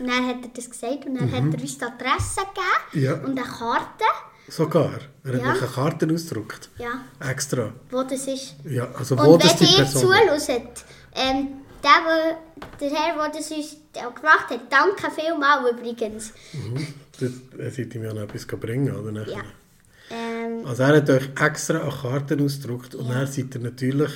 Und 0.00 0.08
dann 0.08 0.26
hat 0.26 0.36
er 0.42 0.48
das 0.54 0.68
gesagt 0.68 1.06
und 1.06 1.14
dann 1.20 1.30
hat 1.30 1.54
er 1.54 1.60
uns 1.60 1.78
die 1.78 1.84
Adresse 1.84 2.40
gegeben 2.40 3.04
Ja. 3.04 3.12
und 3.14 3.38
eine 3.38 3.42
Karte. 3.46 4.04
Sogar. 4.48 4.90
Er 5.22 5.32
hat 5.34 5.40
Ja. 5.40 5.52
noch 5.54 5.62
eine 5.62 5.70
Karte 5.70 6.08
ausgedruckt. 6.12 6.70
Ja, 6.78 7.00
Extra. 7.30 7.72
wo 7.90 8.02
das 8.02 8.26
ist. 8.26 8.56
Ja, 8.64 8.88
also 8.98 9.16
wo 9.18 9.34
Und 9.34 9.44
das 9.44 9.54
die 9.56 9.64
wenn 9.64 9.70
ihr 9.70 9.76
Person... 9.76 10.00
zuhört, 10.02 10.84
ähm, 11.14 11.48
der, 11.84 12.38
der 12.80 12.90
Herr, 12.90 13.14
der 13.16 13.28
das 13.40 13.50
uns 13.50 13.76
gemacht 13.92 14.50
hat, 14.50 14.60
danke 14.70 15.10
vielmals 15.10 15.70
übrigens. 15.70 16.32
Das, 17.20 17.30
er 17.58 17.70
sollte 17.70 17.98
ihm 17.98 18.04
ja 18.04 18.12
noch 18.14 18.22
etwas 18.22 18.46
bringen, 18.46 18.94
oder? 18.94 19.12
Nachher. 19.12 19.32
Ja. 19.32 19.42
Ähm, 20.10 20.66
Also 20.66 20.82
er 20.82 20.96
hat 20.96 21.10
euch 21.10 21.28
extra 21.40 21.80
eine 21.80 21.90
Karte 21.90 22.36
ausgedruckt 22.42 22.94
und 22.94 23.08
dann 23.08 23.26
seid 23.26 23.54
ihr 23.54 23.60
natürlich... 23.60 24.12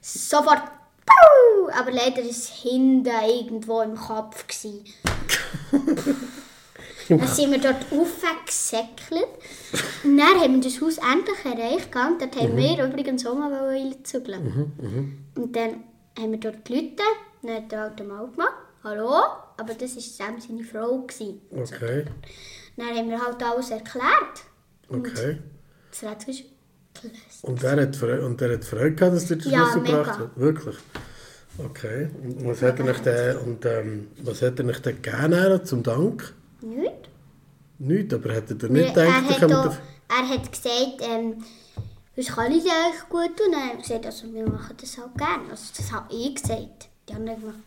sofort. 0.00 0.62
Puh! 1.06 1.70
Aber 1.72 1.90
leider 1.90 2.18
war 2.22 2.30
es 2.30 2.48
hinten 2.48 3.08
irgendwo 3.26 3.80
im 3.80 3.94
Kopf. 3.94 4.44
Dann 7.08 7.26
sind 7.26 7.50
wir 7.50 7.58
dort 7.58 7.86
aufgesäckelt. 7.90 9.28
Und 10.04 10.18
dann 10.18 10.40
haben 10.40 10.54
wir 10.54 10.60
das 10.70 10.80
Haus 10.82 10.98
endlich 10.98 11.44
erreicht. 11.44 11.90
gehabt. 11.90 12.20
Dort 12.20 12.36
haben 12.36 12.56
wir 12.56 12.84
übrigens 12.84 13.24
auch 13.26 13.34
mal 13.34 13.52
reinzügeln. 13.54 14.72
Und 15.34 15.56
dann 15.56 15.84
haben 16.18 16.32
wir 16.32 16.40
dort 16.40 16.64
geläutet. 16.64 17.00
Dann 17.42 17.54
hat 17.56 17.72
der 17.72 17.82
alte 17.82 18.04
Mann 18.04 18.30
gemacht. 18.32 18.52
Hallo? 18.84 19.10
Aber 19.56 19.74
das 19.74 19.94
war 19.96 20.02
Sam 20.02 20.40
seine 20.40 20.64
Frau. 20.64 20.98
Gewesen. 21.02 21.40
Okay, 21.56 22.04
Dann 22.76 22.86
haben 22.96 23.10
wir 23.10 23.20
halt 23.24 23.42
alles 23.42 23.70
erklärt. 23.70 24.44
okay. 24.88 25.38
Das 25.90 26.02
Rätsel 26.10 26.30
ist 26.30 26.44
gelöst. 27.00 27.42
Und 27.42 27.62
er 27.64 27.80
hat, 27.82 27.96
Freude, 27.96 28.24
und 28.26 28.40
er 28.42 28.54
hat 28.54 28.64
Freude 28.64 28.94
gehabt, 28.94 29.16
dass 29.16 29.30
ihr 29.30 29.36
den 29.36 29.50
Ja, 29.52 29.64
Schlüssel 29.72 29.82
gebracht 29.82 30.18
habt? 30.20 30.38
Wirklich? 30.38 30.76
Okay. 31.58 32.08
Und 32.22 32.46
was 32.46 32.62
hat 32.62 32.78
er 32.78 32.84
euch 32.86 32.98
denn, 33.00 33.36
und, 33.38 33.64
ähm, 33.64 34.08
was 34.22 34.42
hat 34.42 34.58
er 34.60 34.66
euch 34.66 34.80
denn 34.80 35.02
gegeben 35.02 35.64
zum 35.64 35.82
Dank? 35.82 36.34
Nicht? 36.60 37.08
Nichts, 37.78 38.14
aber 38.14 38.30
ihr 38.50 38.62
Wir- 38.62 38.70
nicht 38.70 38.94
gedacht, 38.94 39.24
er, 39.30 39.40
hat 39.40 39.52
auch, 39.52 39.76
er 40.08 40.28
hat 40.28 40.52
gesagt, 40.52 41.00
ähm, 41.00 41.44
was 42.18 42.26
kann 42.34 42.50
ich 42.50 42.64
dir 42.64 42.70
gut 43.08 43.36
tun? 43.36 43.52
Dann 43.52 43.68
habe 43.68 43.76
ich 43.78 43.82
gesagt, 43.86 44.06
also 44.06 44.32
wir 44.32 44.44
machen 44.48 44.76
das 44.80 44.98
halt 44.98 45.16
gerne. 45.16 45.50
Also 45.50 45.66
das 45.76 45.92
habe 45.92 46.12
ich 46.12 46.34
gesagt. 46.34 46.88
Die 47.08 47.14
anderen 47.14 47.40
gemacht. 47.40 47.58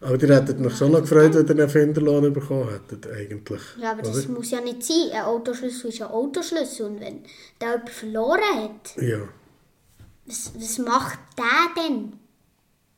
Aber 0.00 0.22
ihr 0.22 0.36
hättet 0.36 0.60
euch 0.64 0.76
schon 0.76 0.92
noch 0.92 1.00
gefreut, 1.00 1.34
wenn 1.34 1.44
ihr 1.46 1.50
einen 1.50 1.58
Erfinderlohn 1.60 2.32
bekommen 2.32 2.68
hättet, 2.70 3.06
eigentlich. 3.10 3.62
Ja, 3.80 3.92
aber 3.92 4.02
das 4.02 4.26
oder? 4.26 4.34
muss 4.34 4.50
ja 4.50 4.60
nicht 4.60 4.82
sein. 4.82 5.10
Ein 5.12 5.22
Autoschlüssel 5.22 5.90
ist 5.90 6.02
ein 6.02 6.08
Autoschlüssel. 6.08 6.86
Und 6.86 7.00
wenn 7.00 7.24
der 7.60 7.70
jemand 7.70 7.90
verloren 7.90 8.62
hat, 8.62 8.96
Ja. 9.02 9.18
was, 10.26 10.52
was 10.56 10.78
macht 10.78 11.18
der 11.36 11.82
denn? 11.82 12.12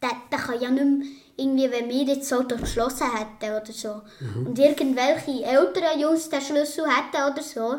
Der, 0.03 0.11
der 0.31 0.39
kann 0.39 0.61
ja 0.61 0.71
nicht 0.71 0.85
mehr, 0.85 1.07
irgendwie, 1.39 1.71
wenn 1.71 1.89
wir 1.89 2.03
jetzt 2.05 2.31
das 2.31 2.39
Auto 2.39 2.57
geschlossen 2.57 3.07
hätten 3.13 3.55
oder 3.55 3.73
so, 3.73 4.03
und 4.47 4.59
irgendwelche 4.59 5.45
älteren 5.45 6.01
Jungs 6.01 6.29
den 6.29 6.41
Schlüssel 6.41 6.85
hätten 6.87 7.33
oder 7.33 7.43
so, 7.43 7.77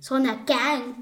so 0.00 0.14
eine 0.14 0.38
Gang, 0.46 0.94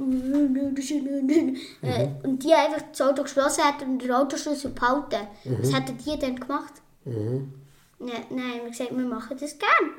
äh, 1.82 2.08
und 2.24 2.42
die 2.42 2.52
einfach 2.52 2.82
das 2.90 3.00
Auto 3.00 3.22
geschlossen 3.22 3.64
hätten 3.64 3.90
und 3.92 4.02
den 4.02 4.12
Autoschlüssel 4.12 4.70
behalten, 4.70 5.26
was 5.44 5.72
hätten 5.74 5.96
die 5.98 6.18
dann 6.18 6.38
gemacht? 6.38 6.74
Nein, 7.04 7.50
nein, 7.98 8.20
wir 8.30 8.60
haben 8.62 8.70
gesagt, 8.70 8.96
wir 8.96 9.04
machen 9.06 9.36
das 9.40 9.58
gern. 9.58 9.90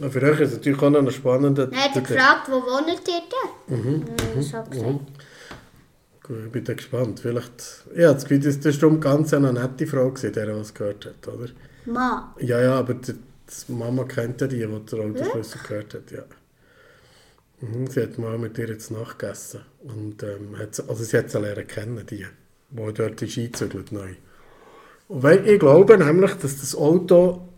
Und 0.00 0.10
für 0.10 0.22
euch 0.22 0.40
ist 0.40 0.50
es 0.50 0.56
natürlich 0.58 0.82
auch 0.82 0.90
noch 0.90 1.00
ein 1.00 1.10
spannender... 1.10 1.66
Dann 1.66 1.78
hat 1.78 1.96
er 1.96 2.02
gefragt, 2.02 2.48
wo 2.50 2.56
wohnt 2.56 2.88
ihr 2.88 3.22
denn? 3.68 3.78
Mhm. 3.78 4.04
Ich 4.38 4.54
habe 4.54 4.70
gesagt, 4.70 4.86
Gut, 4.90 5.00
ich 6.46 6.52
bin 6.52 6.64
da 6.64 6.74
gespannt. 6.74 7.20
Vielleicht... 7.20 7.84
Ja, 7.96 8.12
das, 8.12 8.24
Gefühl, 8.24 8.40
das, 8.40 8.60
das 8.60 8.74
war 8.76 8.80
darum 8.90 9.00
ganz 9.00 9.32
eine 9.34 9.52
nette 9.52 9.86
Frau, 9.86 10.10
gewesen, 10.10 10.32
der 10.32 10.56
was 10.56 10.74
gehört 10.74 11.06
hat, 11.06 11.28
oder? 11.28 11.48
Mann. 11.86 12.24
Ja, 12.40 12.60
ja, 12.60 12.74
aber 12.78 12.94
die, 12.94 13.12
die 13.14 13.72
Mama 13.72 14.04
kennt 14.04 14.40
ja 14.40 14.46
die, 14.46 14.56
die 14.58 14.66
den 14.66 15.00
Autoschlüssel 15.00 15.60
gehört 15.66 15.94
hat, 15.94 16.10
ja. 16.10 16.22
Mhm, 17.60 17.86
sie 17.86 18.02
hat 18.02 18.18
mal 18.18 18.38
mit 18.38 18.58
ihr 18.58 18.68
jetzt 18.68 18.90
nachgegessen. 18.90 19.60
Und, 19.84 20.22
ähm, 20.22 20.58
hat, 20.58 20.74
sie- 20.74 20.88
also 20.88 21.04
sie 21.04 21.16
hat 21.18 21.30
sie 21.30 21.38
lernen 21.38 21.66
kennen, 21.66 22.04
die, 22.08 22.26
die 22.70 22.92
dort 22.94 23.22
ist 23.22 23.38
eingezügelt 23.38 23.92
neu. 23.92 24.10
Und 25.08 25.22
weil 25.22 25.46
ich 25.48 25.60
glaube 25.60 25.98
nämlich, 25.98 26.32
dass 26.34 26.60
das 26.60 26.74
Auto 26.74 27.48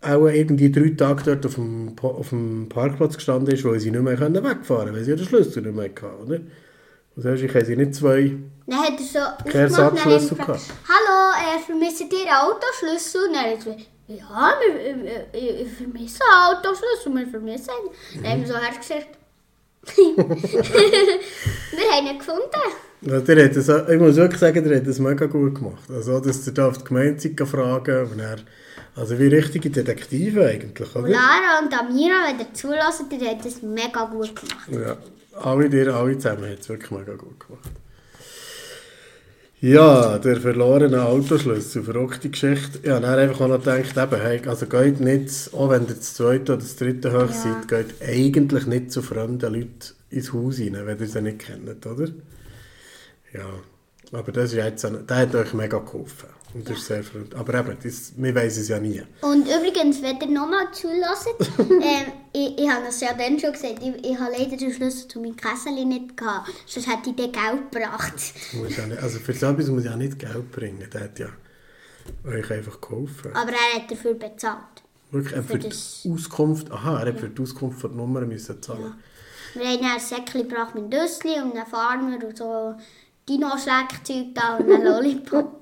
auch 0.00 0.26
irgendwie 0.26 0.72
drei 0.72 0.90
Tage 0.90 1.22
dort 1.24 1.46
auf 1.46 1.54
dem, 1.54 1.96
auf 2.00 2.30
dem 2.30 2.68
Parkplatz 2.68 3.16
gestanden 3.16 3.54
ist, 3.54 3.64
weil 3.64 3.78
sie 3.78 3.90
nicht 3.92 4.02
mehr 4.02 4.18
wegfahren 4.18 4.62
konnten, 4.66 4.94
weil 4.94 5.04
sie 5.04 5.14
den 5.14 5.24
Schlüssel 5.26 5.62
nicht 5.62 5.74
mehr 5.76 5.84
hatten, 5.84 6.22
oder? 6.26 6.40
Sonst 7.16 7.42
ich 7.42 7.66
sie 7.66 7.76
nicht 7.76 7.94
zwei... 7.94 8.36
Dann 8.66 8.78
hat 8.78 8.92
er 8.98 9.06
so 9.06 9.18
er 9.18 9.90
gefragt, 9.90 10.28
gehabt. 10.38 10.60
Hallo, 10.88 11.56
äh, 11.56 11.58
vermisst 11.64 12.00
ihr 12.00 12.06
einen 12.06 12.30
Autoschlüssel? 12.30 13.26
Und 13.26 13.34
dann 13.34 13.44
hat 13.44 13.50
er 13.50 13.56
gesagt, 13.56 13.80
ja, 14.08 14.54
wir, 14.60 14.80
äh, 14.80 15.26
äh, 15.32 15.62
ich 15.62 15.72
vermisse 15.72 16.20
einen 16.22 16.56
Autoschlüssel, 16.56 17.14
wir 17.14 17.26
vermissen 17.26 17.70
ihn. 17.70 18.22
Dann 18.22 18.32
haben 18.32 18.40
wir 18.40 18.48
so 18.48 18.56
hergesagt. 18.56 19.18
wir 19.96 20.16
haben 21.90 22.06
ihn 22.06 22.18
gefunden. 22.18 22.42
Ja, 23.02 23.18
der 23.18 23.44
hat 23.44 23.56
das, 23.56 23.68
ich 23.68 24.00
muss 24.00 24.16
wirklich 24.16 24.40
sagen, 24.40 24.64
der 24.64 24.76
hat 24.78 24.86
das 24.86 24.98
mega 25.00 25.26
gut 25.26 25.56
gemacht. 25.56 25.90
Also, 25.90 26.20
dass 26.20 26.46
er 26.46 26.52
da 26.52 26.68
auf 26.68 26.78
die 26.78 26.84
Gemeinde 26.84 27.46
fragen 27.46 28.10
und 28.12 28.20
er, 28.20 28.36
Also 28.94 29.18
wie 29.18 29.26
richtige 29.28 29.70
Detektive 29.70 30.46
eigentlich, 30.46 30.94
Und 30.94 31.02
oder? 31.04 31.12
Lara 31.12 31.60
und 31.62 31.72
Amira, 31.72 32.26
wenn 32.28 32.40
ihr 32.40 32.52
zulässt, 32.52 33.04
ihr 33.10 33.28
habt 33.30 33.44
das 33.44 33.62
mega 33.62 34.04
gut 34.04 34.34
gemacht. 34.36 34.68
Ja, 34.70 34.96
alle 35.40 35.70
dir, 35.70 35.94
alle 35.94 36.18
zusammen 36.18 36.44
haben 36.44 36.56
es 36.60 36.68
wirklich 36.68 36.90
mega 36.90 37.14
gut 37.14 37.40
gemacht. 37.40 37.70
Ja, 39.60 40.18
der 40.18 40.40
verlorene 40.40 41.04
Autoschlüssel, 41.04 41.84
verrückte 41.84 42.28
Geschichte. 42.30 42.80
Ja, 42.82 42.98
dann 42.98 43.16
einfach 43.18 43.42
auch 43.42 43.48
noch 43.48 43.60
gedacht, 43.62 43.96
eben, 43.96 44.20
hey, 44.20 44.42
also 44.46 44.66
geht 44.66 44.98
nicht, 44.98 45.54
auch 45.54 45.70
wenn 45.70 45.82
ihr 45.82 45.94
das 45.94 46.14
zweite 46.14 46.54
oder 46.54 46.62
das 46.62 46.74
dritte 46.74 47.12
hoch 47.12 47.28
Ja. 47.30 47.32
seid, 47.32 47.68
geht 47.68 48.02
eigentlich 48.02 48.66
nicht 48.66 48.90
zu 48.90 49.02
fremden 49.02 49.54
Leuten 49.54 49.94
ins 50.10 50.32
Haus 50.32 50.58
rein, 50.58 50.76
wenn 50.84 50.98
ihr 50.98 51.06
sie 51.06 51.22
nicht 51.22 51.38
kennt, 51.38 51.86
oder? 51.86 52.08
Ja, 53.32 53.46
aber 54.10 54.32
das 54.32 54.50
ist 54.50 54.56
jetzt, 54.56 54.82
der 54.84 55.16
hat 55.16 55.34
euch 55.34 55.54
mega 55.54 55.78
geholfen. 55.78 56.28
Und 56.54 56.68
das 56.68 56.78
ist 56.78 56.86
sehr 56.86 57.02
freundlich. 57.02 57.38
Aber 57.38 57.54
eben, 57.54 57.76
das, 57.82 58.12
wir 58.16 58.34
wissen 58.34 58.60
es 58.60 58.68
ja 58.68 58.78
nie. 58.78 59.02
Und 59.22 59.46
übrigens, 59.46 60.02
wenn 60.02 60.20
ihr 60.20 60.26
nochmal 60.28 60.70
zulässt, 60.72 61.28
ähm, 61.58 62.12
ich, 62.32 62.58
ich 62.58 62.70
habe 62.70 62.86
es 62.88 63.00
ja 63.00 63.14
dann 63.14 63.38
schon 63.38 63.52
gesagt, 63.52 63.78
ich, 63.80 64.10
ich 64.10 64.18
habe 64.18 64.32
leider 64.36 64.56
den 64.56 64.72
Schlüssel 64.72 65.08
zu 65.08 65.20
meinem 65.20 65.36
Kessel 65.36 65.72
nicht 65.84 66.16
gehabt, 66.16 66.50
sonst 66.66 66.86
hätte 66.86 67.10
ich 67.10 67.16
den 67.16 67.32
Geld 67.32 67.70
gebracht. 67.70 68.14
Ja 68.76 68.86
nicht, 68.86 69.02
also 69.02 69.18
für 69.18 69.32
so 69.32 69.46
etwas 69.46 69.68
muss 69.68 69.84
ja 69.84 69.96
nicht 69.96 70.18
Geld 70.18 70.52
bringen. 70.52 70.86
Der 70.92 71.00
hat 71.02 71.18
ja 71.18 71.28
euch 72.24 72.50
einfach 72.50 72.80
geholfen. 72.80 73.34
Aber 73.34 73.52
er 73.52 73.80
hat 73.80 73.90
dafür 73.90 74.14
bezahlt. 74.14 74.82
Wirklich, 75.10 75.34
er 75.34 75.42
Für 75.42 75.60
für 75.60 75.68
die 75.68 76.10
Auskunft, 76.10 76.70
aha, 76.70 77.00
er 77.00 77.08
hat 77.08 77.20
für 77.20 77.28
die 77.28 77.42
Auskunft 77.42 77.80
von 77.80 77.90
der 77.90 77.98
Nummer 77.98 78.22
müssen 78.22 78.62
zahlen. 78.62 78.94
Wir 79.54 79.66
haben 79.66 79.82
dann 79.82 79.90
ein 79.92 80.00
Säckchen 80.00 80.48
gebracht 80.48 80.74
mit 80.74 80.92
Düssli 80.92 81.34
und 81.40 81.54
einen 81.54 81.66
Farmer 81.66 82.16
und 82.24 82.36
so 82.36 82.74
Dino-Schleckzeug 83.28 84.34
da 84.34 84.56
und 84.56 84.72
einen 84.72 84.84
Lollipop. 84.86 85.61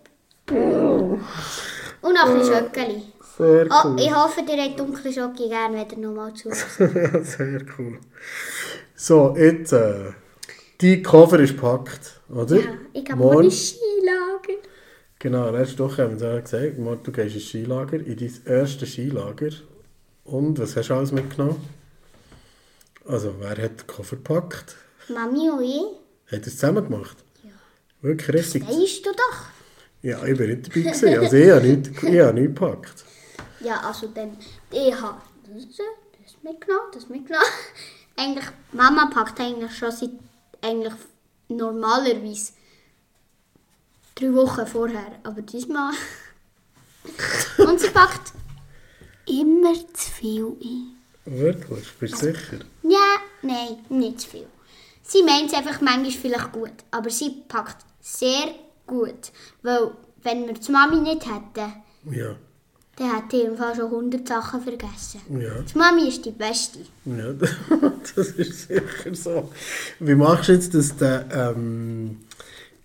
Und 0.50 2.14
noch 2.14 2.26
ein 2.26 2.44
Schöckeli. 2.44 3.02
Sehr 3.36 3.66
Oh, 3.70 3.96
ich 3.96 4.14
hoffe, 4.14 4.42
ihr 4.48 4.62
habt 4.62 4.78
dunkle 4.80 5.12
Schoki 5.12 5.48
gerne, 5.48 5.76
wenn 5.76 6.02
ihr 6.02 6.08
nochmal 6.08 6.34
zulässt. 6.34 6.66
Sehr 6.76 7.62
cool. 7.78 7.98
So, 8.94 9.34
jetzt, 9.36 9.72
äh, 9.72 10.12
die 10.80 11.02
Cover 11.02 11.38
ist 11.40 11.54
gepackt, 11.54 12.20
oder? 12.28 12.56
Ja, 12.56 12.66
ich 12.92 13.08
habe 13.10 13.16
morgen 13.22 13.50
Skilager. 13.50 14.60
genau, 15.18 15.50
letzte 15.50 15.78
Woche 15.84 16.02
haben 16.02 16.20
wir 16.20 16.28
es 16.34 16.50
gesagt, 16.50 16.78
morgen 16.78 17.02
du 17.02 17.12
gehst 17.12 17.34
ins 17.34 17.44
Skilager, 17.48 17.94
in 17.98 18.16
dein 18.16 18.40
erstes 18.44 18.90
Skilager. 18.90 19.50
Und, 20.24 20.58
was 20.58 20.76
hast 20.76 20.90
du 20.90 20.94
alles 20.94 21.12
mitgenommen? 21.12 21.56
Also, 23.06 23.34
wer 23.38 23.50
hat 23.50 23.80
den 23.80 23.86
Koffer 23.86 24.16
gepackt? 24.16 24.76
Mami 25.08 25.48
und 25.50 25.62
ich, 25.62 25.82
Hat 26.32 26.46
es 26.46 26.58
zusammen 26.58 26.84
gemacht? 26.84 27.16
Ja. 27.42 27.50
Wirklich 28.02 28.34
richtig? 28.34 28.68
weißt 28.68 29.06
du 29.06 29.10
doch. 29.12 29.59
Ja, 30.02 30.24
ich 30.24 30.38
war 30.38 30.46
nicht 30.46 30.66
dabei. 30.66 30.80
Gewesen. 30.80 31.18
Also 31.18 31.36
ich 31.36 31.50
habe 31.50 31.66
nichts, 31.66 31.88
ich 32.02 32.20
habe 32.20 32.40
nichts 32.40 32.60
gepackt. 32.60 33.04
Ja, 33.60 33.80
also 33.80 34.06
dann, 34.08 34.36
ich 34.70 34.94
habe 34.94 35.20
das, 35.44 35.66
das 35.66 36.36
mitgenommen, 36.42 36.90
das 36.92 37.08
mitgenommen. 37.08 37.46
Eigentlich, 38.16 38.46
Mama 38.72 39.06
packt 39.06 39.40
eigentlich 39.40 39.74
schon 39.74 39.90
seit, 39.90 40.10
eigentlich 40.60 40.92
normalerweise 41.48 42.52
drei 44.14 44.34
Wochen 44.34 44.66
vorher, 44.66 45.18
aber 45.22 45.40
diesmal... 45.40 45.94
Und 47.58 47.80
sie 47.80 47.88
packt 47.88 48.32
immer 49.26 49.74
zu 49.94 50.10
viel 50.10 50.46
ein. 50.62 50.96
Wirklich? 51.24 51.92
Bist 51.98 52.14
du 52.14 52.26
sicher? 52.26 52.58
Ja, 52.82 53.16
nein, 53.40 53.78
nicht 53.88 54.20
zu 54.20 54.28
viel. 54.28 54.46
Sie 55.02 55.22
meint 55.22 55.46
es 55.50 55.54
einfach 55.54 55.80
manchmal 55.80 56.10
vielleicht 56.10 56.52
gut, 56.52 56.72
aber 56.90 57.08
sie 57.08 57.30
packt 57.48 57.84
sehr 58.00 58.54
gut. 58.90 59.32
Weil, 59.62 59.92
wenn 60.22 60.46
wir 60.46 60.54
die 60.54 60.72
Mami 60.72 60.96
nicht 61.00 61.24
hätten, 61.26 61.72
Ja. 62.10 62.34
dann 62.96 63.14
hätte 63.16 63.36
ich 63.38 63.44
im 63.44 63.56
Fall 63.56 63.74
schon 63.74 63.86
100 63.86 64.28
Sachen 64.28 64.60
vergessen. 64.60 65.20
Ja. 65.40 65.50
Die 65.62 65.78
Mami 65.78 66.08
ist 66.08 66.24
die 66.24 66.32
Beste. 66.32 66.80
Ja, 67.06 67.32
das 68.16 68.28
ist 68.28 68.68
sicher 68.68 69.14
so. 69.14 69.50
Wie 70.00 70.14
machst 70.14 70.48
du 70.48 70.52
jetzt, 70.52 70.74
dass 70.74 70.96
du 70.96 71.26
ähm, 71.32 72.20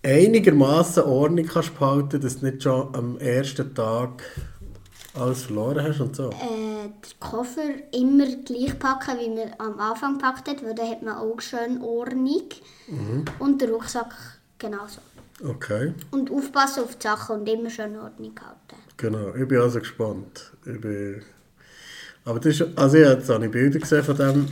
einigermaßen 0.02 1.02
Ordnung 1.02 1.46
kannst 1.46 1.78
behalten, 1.78 2.20
dass 2.20 2.38
du 2.40 2.46
nicht 2.46 2.62
schon 2.62 2.94
am 2.94 3.18
ersten 3.18 3.74
Tag 3.74 4.22
alles 5.14 5.42
verloren 5.44 5.82
hast 5.82 6.00
und 6.00 6.14
so? 6.16 6.30
Äh, 6.30 6.88
den 6.88 7.20
Koffer 7.20 7.62
immer 7.92 8.26
gleich 8.44 8.78
packen, 8.78 9.18
wie 9.18 9.30
man 9.30 9.52
am 9.58 9.78
Anfang 9.80 10.14
gepackt 10.14 10.48
hat, 10.48 10.62
weil 10.64 10.74
dann 10.74 10.90
hat 10.90 11.02
man 11.02 11.16
auch 11.16 11.40
schön 11.40 11.82
Ordnung. 11.82 12.42
Und 13.40 13.60
den 13.60 13.70
Rucksack 13.70 14.14
genauso. 14.58 15.00
Okay, 15.44 15.92
Und 16.10 16.30
aufpassen 16.30 16.84
auf 16.84 16.96
die 16.96 17.02
Sachen 17.02 17.40
und 17.40 17.48
immer 17.48 17.68
schön 17.68 17.96
Ordnung 17.96 18.32
halten. 18.40 18.82
genau. 18.96 19.34
Ich 19.34 19.46
bin 19.46 19.58
also 19.58 19.80
gespannt. 19.80 20.52
Ich 20.64 20.80
bin... 20.80 21.22
Aber 22.24 22.40
das 22.40 22.58
ist, 22.58 22.78
also 22.78 22.96
ich 22.96 23.04
habe 23.04 23.18
jetzt 23.18 23.30
auch 23.30 23.40
die 23.40 23.48
Bilder 23.48 23.78
gesehen 23.78 24.02
von 24.02 24.16
diesem 24.16 24.48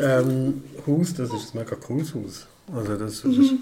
ähm, 0.00 0.64
Haus. 0.86 1.14
Das 1.14 1.32
ist 1.32 1.54
ein 1.54 1.58
mega 1.58 1.76
cooles 1.76 2.14
Haus. 2.14 2.46
Also 2.74 2.96
das, 2.96 3.22
das 3.22 3.32
ist, 3.36 3.52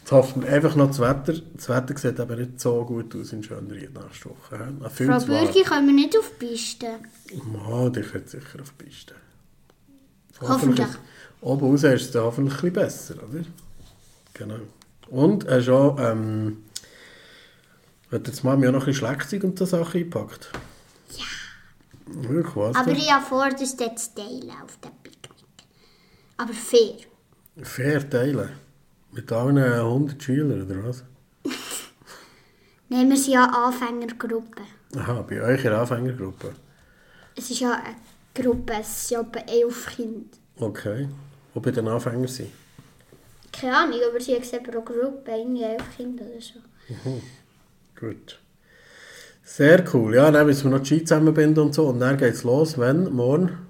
jetzt 0.00 0.12
hoffen 0.12 0.42
wir 0.42 0.52
einfach 0.52 0.76
noch 0.76 0.88
das 0.88 1.00
Wetter. 1.00 1.34
Das 1.54 1.68
Wetter 1.68 1.98
sieht 1.98 2.20
aber 2.20 2.36
nicht 2.36 2.60
so 2.60 2.84
gut 2.84 3.14
aus 3.16 3.32
in 3.32 3.42
Schönried 3.42 3.92
nächste 3.92 4.30
Woche. 4.30 4.72
Frau. 4.90 5.26
Bürgi 5.26 5.62
können 5.62 5.86
wir 5.88 5.94
nicht 5.94 6.16
auf 6.16 6.30
die 6.40 6.46
Piste. 6.46 6.86
Ja, 7.30 7.88
die 7.88 8.02
fährt 8.02 8.28
sicher 8.28 8.60
auf 8.60 8.72
die 8.78 8.84
Piste. 8.84 9.14
Hoffentlich. 10.40 10.86
Oben 11.40 11.66
raus 11.66 11.82
ist 11.84 12.14
es 12.14 12.20
hoffentlich 12.20 12.54
ein 12.54 12.72
bisschen 12.72 12.72
besser, 12.72 13.14
oder? 13.28 13.44
Genau. 14.34 14.60
Und 15.08 15.48
hast 15.48 15.68
auch, 15.68 15.98
ähm, 15.98 16.64
hat 18.10 18.26
jetzt 18.26 18.44
Mami 18.44 18.66
auch 18.68 18.72
noch 18.72 18.80
ein 18.80 18.86
bisschen 18.86 19.06
Schlagzeug 19.06 19.44
und 19.44 19.58
so 19.58 19.64
Sachen 19.64 20.00
eingepackt? 20.00 20.50
Ja. 21.16 21.24
Wirklich, 22.28 22.56
was 22.56 22.76
Aber 22.76 22.90
ich 22.90 23.12
habe 23.12 23.24
vor, 23.24 23.48
das 23.50 23.76
zu 23.76 24.14
teilen 24.14 24.52
auf 24.62 24.78
dem 24.78 24.90
Picknick. 25.02 25.64
Aber 26.36 26.52
fair. 26.52 26.96
Fair 27.62 28.08
teilen. 28.08 28.50
Mit 29.12 29.30
allen 29.32 29.58
100 29.58 30.22
Schülern, 30.22 30.62
oder 30.62 30.84
was? 30.84 31.04
Nein, 32.88 33.08
wir 33.08 33.16
sind 33.16 33.34
ja 33.34 33.44
Anfängergruppe. 33.44 34.62
Aha, 34.96 35.22
bei 35.22 35.42
euch 35.42 35.64
in 35.64 35.70
der 35.70 35.80
Anfängergruppe. 35.80 36.54
Es 37.36 37.50
ist 37.50 37.60
ja 37.60 37.72
eine 37.72 37.96
Gruppe, 38.34 38.74
es 38.80 39.08
sind 39.08 39.16
ja 39.16 39.40
etwa 39.40 39.52
elf 39.52 39.86
Kinder. 39.94 40.36
Okay. 40.58 41.08
Wo 41.54 41.60
bei 41.60 41.70
den 41.70 41.88
Anfängern 41.88 42.28
sind? 42.28 42.50
Keine 43.52 43.76
Ahnung, 43.76 44.00
aber 44.08 44.20
sie 44.20 44.34
haben 44.34 44.42
gesagt, 44.42 44.70
pro 44.70 44.80
Gruppe 44.80 45.30
irgendwie 45.30 45.62
elf 45.62 45.96
Kinder 45.96 46.24
oder 46.24 46.40
so. 46.40 46.60
Gut. 47.98 48.38
Sehr 49.42 49.84
cool. 49.92 50.14
Ja, 50.14 50.30
dann 50.30 50.46
müssen 50.46 50.70
wir 50.70 50.78
noch 50.78 50.84
die 50.84 50.86
Ski 50.86 51.04
zusammenbinden 51.04 51.64
und 51.64 51.74
so. 51.74 51.88
Und 51.88 52.00
dann 52.00 52.16
geht's 52.16 52.44
los. 52.44 52.78
Wann? 52.78 53.12
Morgen? 53.12 53.66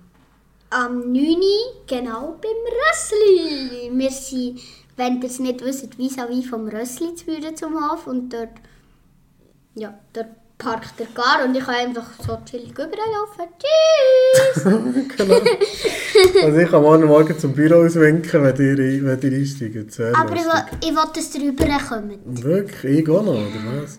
Am 0.69 1.13
9. 1.13 1.17
Uhr, 1.17 1.85
genau 1.87 2.39
beim 2.41 2.51
Rössli. 2.81 3.91
Wir 3.93 4.11
sind, 4.11 4.61
wenn 4.97 5.21
ihr 5.21 5.27
es 5.27 5.41
nicht 5.41 5.65
wisst, 5.65 5.97
vis-à-vis 5.99 6.49
vom 6.49 6.69
Rössli 6.69 7.15
zu 7.15 7.55
zum 7.55 7.75
Hof. 7.75 8.07
Und 8.07 8.33
dort, 8.33 8.51
ja, 9.75 9.99
dort 10.13 10.29
parkt 10.61 10.99
der 11.01 11.07
Gar 11.15 11.45
und 11.45 11.57
ich 11.57 11.65
kann 11.65 11.75
einfach 11.75 12.07
so 12.25 12.39
chillig 12.49 12.73
überlaufen. 12.73 13.49
Tschüss! 13.59 14.65
genau. 15.17 15.41
Also 16.45 16.59
ich 16.59 16.71
kann 16.71 16.83
morgen 16.83 17.07
Morgen 17.07 17.39
zum 17.39 17.53
Büro 17.53 17.85
auswinken, 17.85 18.45
wenn 18.45 18.57
ihr, 18.57 19.05
wenn 19.05 19.21
ihr 19.33 19.39
einsteigt. 19.39 19.93
Sehr 19.93 20.17
Aber 20.17 20.35
ich 20.37 20.45
lustig. 20.45 20.65
will, 20.71 20.89
ich 20.89 20.97
will, 20.97 21.13
dass 21.15 21.35
ihr 21.35 21.49
rüberkommt. 21.49 22.45
Wirklich? 22.45 22.99
Ich 23.01 23.09
auch 23.09 23.25
noch, 23.25 23.33
oder 23.33 23.83
was? 23.83 23.99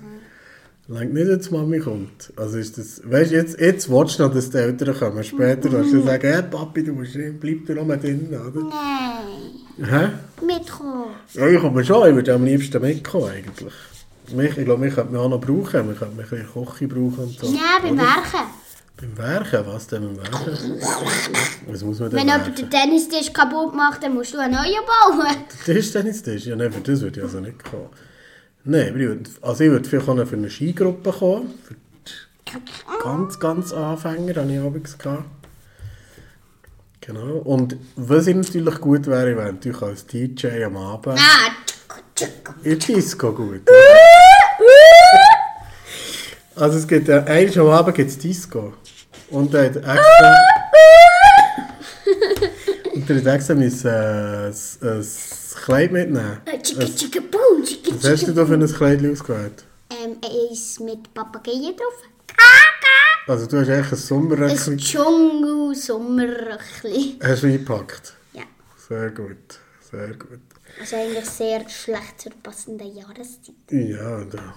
Längt 0.88 1.13
nicht, 1.13 1.30
dass 1.30 1.52
Mami 1.52 1.80
kommt. 1.80 2.34
Also 2.36 2.58
ist 2.58 2.78
das... 2.78 3.02
Weißt 3.06 3.32
jetzt, 3.32 3.60
jetzt 3.60 3.89
willst 3.89 4.19
du 4.19 4.24
noch, 4.24 4.34
dass 4.34 4.50
die 4.50 4.58
Eltern 4.58 4.93
kommen. 4.97 5.24
Später 5.24 5.71
wirst 5.71 5.93
du 5.93 6.02
sagen, 6.04 6.28
hey, 6.28 6.43
Papi, 6.43 6.84
du 6.84 6.93
musst 6.93 7.15
nicht, 7.15 7.39
bleib 7.39 7.65
da 7.65 7.74
noch 7.76 7.86
mal 7.86 7.97
drin, 7.97 8.28
oder? 8.30 8.62
Nein, 8.62 9.89
Hä? 9.89 10.45
mitkommen. 10.45 11.06
Ja, 11.34 11.47
ich 11.47 11.62
komme 11.62 11.84
schon. 11.86 12.10
Ich 12.10 12.15
würde 12.15 12.34
am 12.34 12.43
liebsten 12.43 12.82
mitkommen, 12.82 13.30
eigentlich. 13.30 13.74
Mich, 14.34 14.58
ich 14.58 14.65
glaube, 14.65 14.84
wir 14.84 14.91
könnten 14.91 15.13
mich 15.13 15.22
auch 15.22 15.30
noch 15.30 15.39
brauchen. 15.41 15.88
Wir 15.88 15.96
könnten 15.96 16.17
mich 16.17 16.32
ein 16.32 16.39
bisschen 16.46 16.65
Küche 16.65 16.88
brauchen 16.88 17.20
und 17.20 17.39
so. 17.39 17.52
Nein, 17.52 17.62
beim? 17.82 17.98
Werken. 17.98 18.48
Beim 18.98 19.17
Werken? 19.17 19.65
Was 19.67 19.88
denn 19.88 20.15
beim 20.15 20.17
Werken? 20.17 20.82
Was 21.67 21.84
muss 21.84 22.00
man 22.00 22.10
denn 22.10 22.20
Wenn 22.20 22.28
jemand 22.28 22.58
den 22.58 22.70
Tennistisch 22.70 23.34
kaputt 23.34 23.76
macht, 23.76 24.04
dann 24.04 24.13
musst 24.13 24.34
du 24.34 24.39
einen 24.39 24.54
neuen 24.54 24.86
bauen. 24.86 25.36
Tischtennis-Tisch? 25.65 26.46
Ja, 26.46 26.56
nein, 26.56 26.72
für 26.72 26.82
das 26.82 27.02
würde 27.02 27.20
ich 27.20 27.26
also 27.26 27.39
nicht 27.39 27.63
kommen. 27.63 27.89
Nein, 28.63 28.88
ich 28.89 28.94
würde, 28.96 29.30
also 29.41 29.63
ich 29.63 29.72
würde 29.72 29.89
vielleicht 29.89 30.08
auch 30.08 30.28
für 30.28 30.36
eine 30.36 30.50
Skigruppe 30.50 31.12
kommen. 31.12 31.54
Für 31.63 31.74
die 31.74 33.04
ganz, 33.04 33.39
ganz 33.39 33.72
Anfänger 33.72 34.36
habe 34.36 34.52
ich 34.52 34.60
abends. 34.60 34.98
Genau. 37.02 37.38
Und 37.38 37.78
was 37.96 38.28
ich 38.28 38.36
natürlich 38.36 38.80
gut 38.80 39.08
wäre, 39.08 39.36
wäre 39.36 39.54
natürlich 39.54 39.82
als 39.82 40.06
DJ 40.06 40.63
am 40.63 40.78
Abend. 40.78 41.17
Ah. 41.17 41.52
In 42.63 42.78
Disco 42.78 43.32
gut. 43.32 43.62
Also 46.56 46.78
es 46.78 46.88
gibt, 46.88 47.10
äh, 47.10 47.20
einmal 47.26 47.60
am 47.60 47.68
Abend 47.70 47.96
gibt 47.96 48.10
es 48.10 48.18
Disco. 48.18 48.74
Und 49.30 49.54
er 49.54 49.66
hat 49.66 49.76
extra... 49.78 49.96
und 52.94 53.10
er 53.10 53.16
hat 53.18 53.26
extra 53.28 53.54
müssen, 53.56 53.88
äh, 53.88 54.48
ein, 54.48 54.54
ein 54.82 55.06
Kleid 55.66 55.92
mitnehmen. 55.92 56.38
Äh, 56.46 56.60
tschicka, 56.62 56.86
tschicka, 56.86 57.20
boom, 57.32 57.64
tschicka, 57.64 57.92
Was 57.96 58.10
hast 58.12 58.28
du 58.28 58.34
da 58.34 58.46
für 58.46 58.54
ein 58.56 58.66
Kleid 58.68 59.06
ausgewählt? 59.06 59.64
Ähm, 59.90 60.18
er 60.22 60.52
ist 60.52 60.80
mit 60.80 61.14
Papageien 61.14 61.76
drauf. 61.76 61.94
Also 63.28 63.46
du 63.46 63.60
hast 63.60 63.70
eigentlich 63.70 63.86
ein 63.86 63.92
Ein 63.92 63.98
Sommerröckchen 63.98 64.78
Dschungel-Sommerröckli. 64.78 67.20
hast 67.24 67.44
du 67.44 67.48
eingepackt. 67.48 68.14
Ja, 68.34 68.42
Sehr 68.90 69.12
gut, 69.12 69.60
sehr 69.90 70.08
gut. 70.16 70.40
also 70.80 70.96
eigentlich 70.96 71.26
sehr 71.26 71.70
schlecht 71.70 72.20
zur 72.20 72.32
passenden 72.42 72.94
Jahreszeit. 72.96 73.54
Ja, 73.70 74.24
da, 74.26 74.56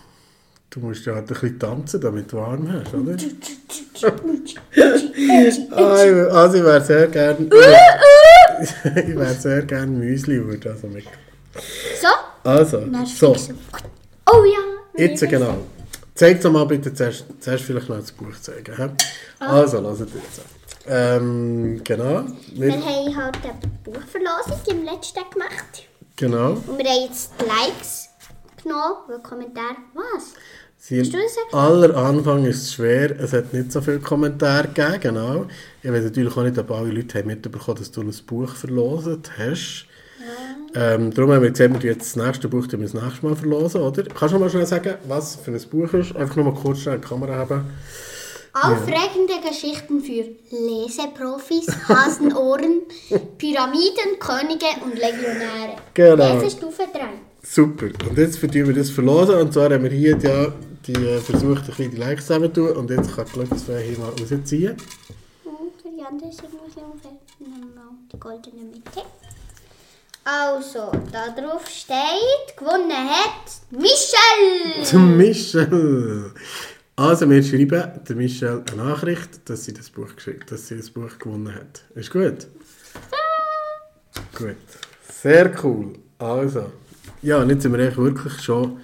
du 0.75 0.81
musst 0.81 1.07
ja 1.07 1.15
halt 1.15 1.31
ein 1.31 1.35
bisschen 1.35 1.59
tanzen, 1.59 2.01
damit 2.01 2.33
du 2.33 2.37
warm 2.37 2.71
hast, 2.73 2.93
oder? 2.95 3.17
Ah, 5.71 6.41
also 6.41 6.57
ich 6.59 6.65
wäre 6.65 6.85
sehr 6.85 7.07
gern... 7.07 7.47
ich 8.61 9.17
wäre 9.17 9.35
sehr 9.35 9.63
gern 9.63 9.99
Müsli 9.99 10.45
würde 10.45 10.71
also 10.71 10.89
mit. 10.89 11.05
So, 12.01 12.09
Also, 12.51 12.83
so. 13.07 13.37
Oh 14.33 14.45
ja. 14.45 14.59
jetzt 14.97 15.21
genau. 15.29 15.59
Zeig 16.15 16.41
doch 16.41 16.51
mal 16.51 16.65
bitte 16.67 16.93
zuerst, 16.93 17.25
zuerst 17.41 17.65
vielleicht 17.65 17.89
noch 17.89 17.99
das 17.99 18.13
Buch 18.13 18.35
zeigen. 18.41 18.77
hä? 18.77 18.91
Also, 19.39 19.81
lasst 19.81 20.01
jetzt. 20.01 20.43
Ähm, 20.87 21.81
genau. 21.85 22.25
Wir 22.53 22.69
Wir, 22.69 22.75
haben 22.75 23.17
halt 23.17 23.37
eine 23.43 23.71
Buchverlosung 23.85 24.61
im 24.71 24.85
letzten 24.85 25.23
gemacht. 25.31 25.89
genau. 26.17 26.51
Und 26.51 26.79
wir 26.79 26.85
haben 26.85 27.05
jetzt 27.09 27.33
die 27.41 27.45
Likes 27.45 28.09
genommen, 28.63 28.97
weil 29.09 29.19
Kommentar. 29.21 29.77
Was? 29.95 30.35
Sie, 30.87 30.99
das 30.99 31.55
aller 31.55 31.97
Anfang 31.97 32.45
ist 32.45 32.63
es 32.63 32.75
schwer, 32.75 33.19
es 33.19 33.33
hat 33.33 33.55
nicht 33.55 33.73
so 33.73 33.81
viele 33.81 34.01
Kommentare 34.01 34.69
gegeben, 34.69 35.01
genau. 35.01 35.47
Ich 35.83 35.91
weiß 35.91 36.05
natürlich 36.05 36.37
auch 36.37 36.43
nicht, 36.43 36.59
ob 36.59 36.71
alle 36.73 36.91
Leute 36.91 37.21
haben 37.21 37.29
mitbekommen 37.29 37.79
dass 37.79 37.91
du 37.91 38.03
ein 38.03 38.13
Buch 38.27 38.55
verloset 38.55 39.31
hast. 39.39 39.87
Ähm, 40.75 41.11
darum 41.15 41.33
haben 41.33 41.43
wir 41.43 41.53
gesagt, 41.53 41.83
wir 41.83 41.91
jetzt 41.91 42.15
das 42.15 42.23
nächste 42.23 42.49
Buch 42.49 42.67
tun 42.67 42.81
wir 42.81 42.89
das 42.89 43.03
nächste 43.03 43.25
Mal 43.25 43.35
verlosen, 43.35 43.81
oder? 43.81 44.03
Kannst 44.03 44.35
du 44.35 44.39
mal 44.39 44.51
schnell 44.51 44.67
sagen, 44.67 44.97
was 45.09 45.37
für 45.37 45.53
ein 45.53 45.61
Buch 45.71 45.91
ist? 45.95 46.15
Einfach 46.17 46.37
nur 46.37 46.53
mal 46.53 46.55
kurz 46.55 46.81
schnell 46.81 46.99
die 46.99 47.09
Kamera 47.09 47.35
haben. 47.35 47.65
Aufregende 48.53 49.41
Geschichten 49.49 50.03
für 50.03 50.27
Leseprofis, 50.51 51.67
Hasenohren, 51.89 52.83
Pyramiden, 53.39 54.19
Könige 54.21 54.67
und 54.85 54.93
Legionäre. 54.99 55.77
Genau. 55.95 56.35
Lesestufe 56.35 56.83
3. 56.93 57.01
Super. 57.43 57.87
Und 58.07 58.19
jetzt 58.19 58.39
verdienen 58.39 58.69
wir 58.69 58.75
das 58.75 58.91
verlosen. 58.91 59.37
Und 59.37 59.55
zwar 59.55 59.71
haben 59.71 59.83
wir 59.83 59.91
hier 59.91 60.19
ja 60.19 60.53
die, 60.87 60.93
äh, 60.93 61.21
versucht, 61.21 61.63
ein 61.63 61.67
bisschen 61.67 61.91
die 61.91 61.97
Likes 61.97 62.27
zusammenzutun. 62.27 62.77
Und 62.77 62.91
jetzt 62.91 63.15
kann 63.15 63.27
die 63.27 63.33
Glücksfee 63.33 63.83
hier 63.83 63.99
mal 63.99 64.11
rausziehen. 64.11 64.77
Für 64.77 65.91
die 65.91 66.03
andere 66.03 66.31
Signation 66.33 66.99
fehlt 67.01 67.75
noch 67.75 67.93
die 68.13 68.19
goldene 68.19 68.65
Mitte. 68.65 69.03
Also, 70.25 70.91
da 71.13 71.29
drauf 71.39 71.69
steht, 71.69 72.57
gewonnen 72.57 72.91
hat 72.91 73.61
Michel. 73.71 74.83
Zum 74.85 75.17
Michel. 75.19 76.33
Also, 76.97 77.29
wir 77.29 77.43
schreiben 77.43 78.01
der 78.09 78.17
Michelle 78.17 78.65
eine 78.73 78.83
Nachricht, 78.85 79.49
dass 79.49 79.65
sie 79.65 79.75
das 79.75 79.91
Buch, 79.91 80.15
geschickt, 80.15 80.51
dass 80.51 80.69
sie 80.69 80.77
das 80.77 80.91
Buch 80.91 81.19
gewonnen 81.19 81.55
hat. 81.55 81.83
Ist 81.95 82.11
gut? 82.11 82.47
Gut. 84.39 84.57
Sehr 85.23 85.53
cool. 85.63 85.93
Also, 86.19 86.73
ja, 87.21 87.43
jetzt 87.45 87.63
sind 87.63 87.73
wir 87.73 87.81
eigentlich 87.81 87.97
wirklich 87.97 88.41
schon 88.41 88.81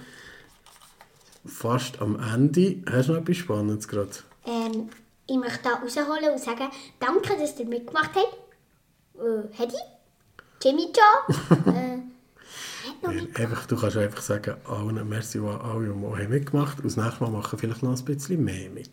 fast 1.45 2.01
am 2.01 2.19
Ende. 2.19 2.83
Hast 2.89 3.09
du 3.09 3.13
noch 3.13 3.21
etwas 3.21 3.37
Spannendes 3.37 3.87
gerade? 3.87 4.11
Ähm, 4.45 4.89
ich 5.27 5.37
möchte 5.37 5.59
da 5.63 5.75
rausholen 5.75 6.31
und 6.31 6.39
sagen, 6.39 6.69
danke, 6.99 7.37
dass 7.37 7.59
ihr 7.59 7.65
mitgemacht 7.65 8.11
habt. 8.15 8.37
Äh, 9.15 9.47
Hedy, 9.57 9.75
Jimmy 10.63 10.91
Joe, 10.93 11.73
äh, 11.73 13.07
mit. 13.07 13.39
Einfach, 13.39 13.65
du 13.65 13.75
kannst 13.75 13.97
einfach 13.97 14.21
sagen, 14.21 14.55
allen, 14.65 15.07
merci 15.07 15.39
an 15.39 15.61
alle, 15.61 15.85
die 15.85 15.91
haben 15.91 16.29
mitgemacht 16.29 16.77
haben. 16.77 16.83
Das 16.83 16.97
nächste 16.97 17.23
Mal 17.23 17.29
machen 17.31 17.57
vielleicht 17.57 17.83
noch 17.83 17.97
ein 17.97 18.05
bisschen 18.05 18.43
mehr 18.43 18.69
mit. 18.69 18.91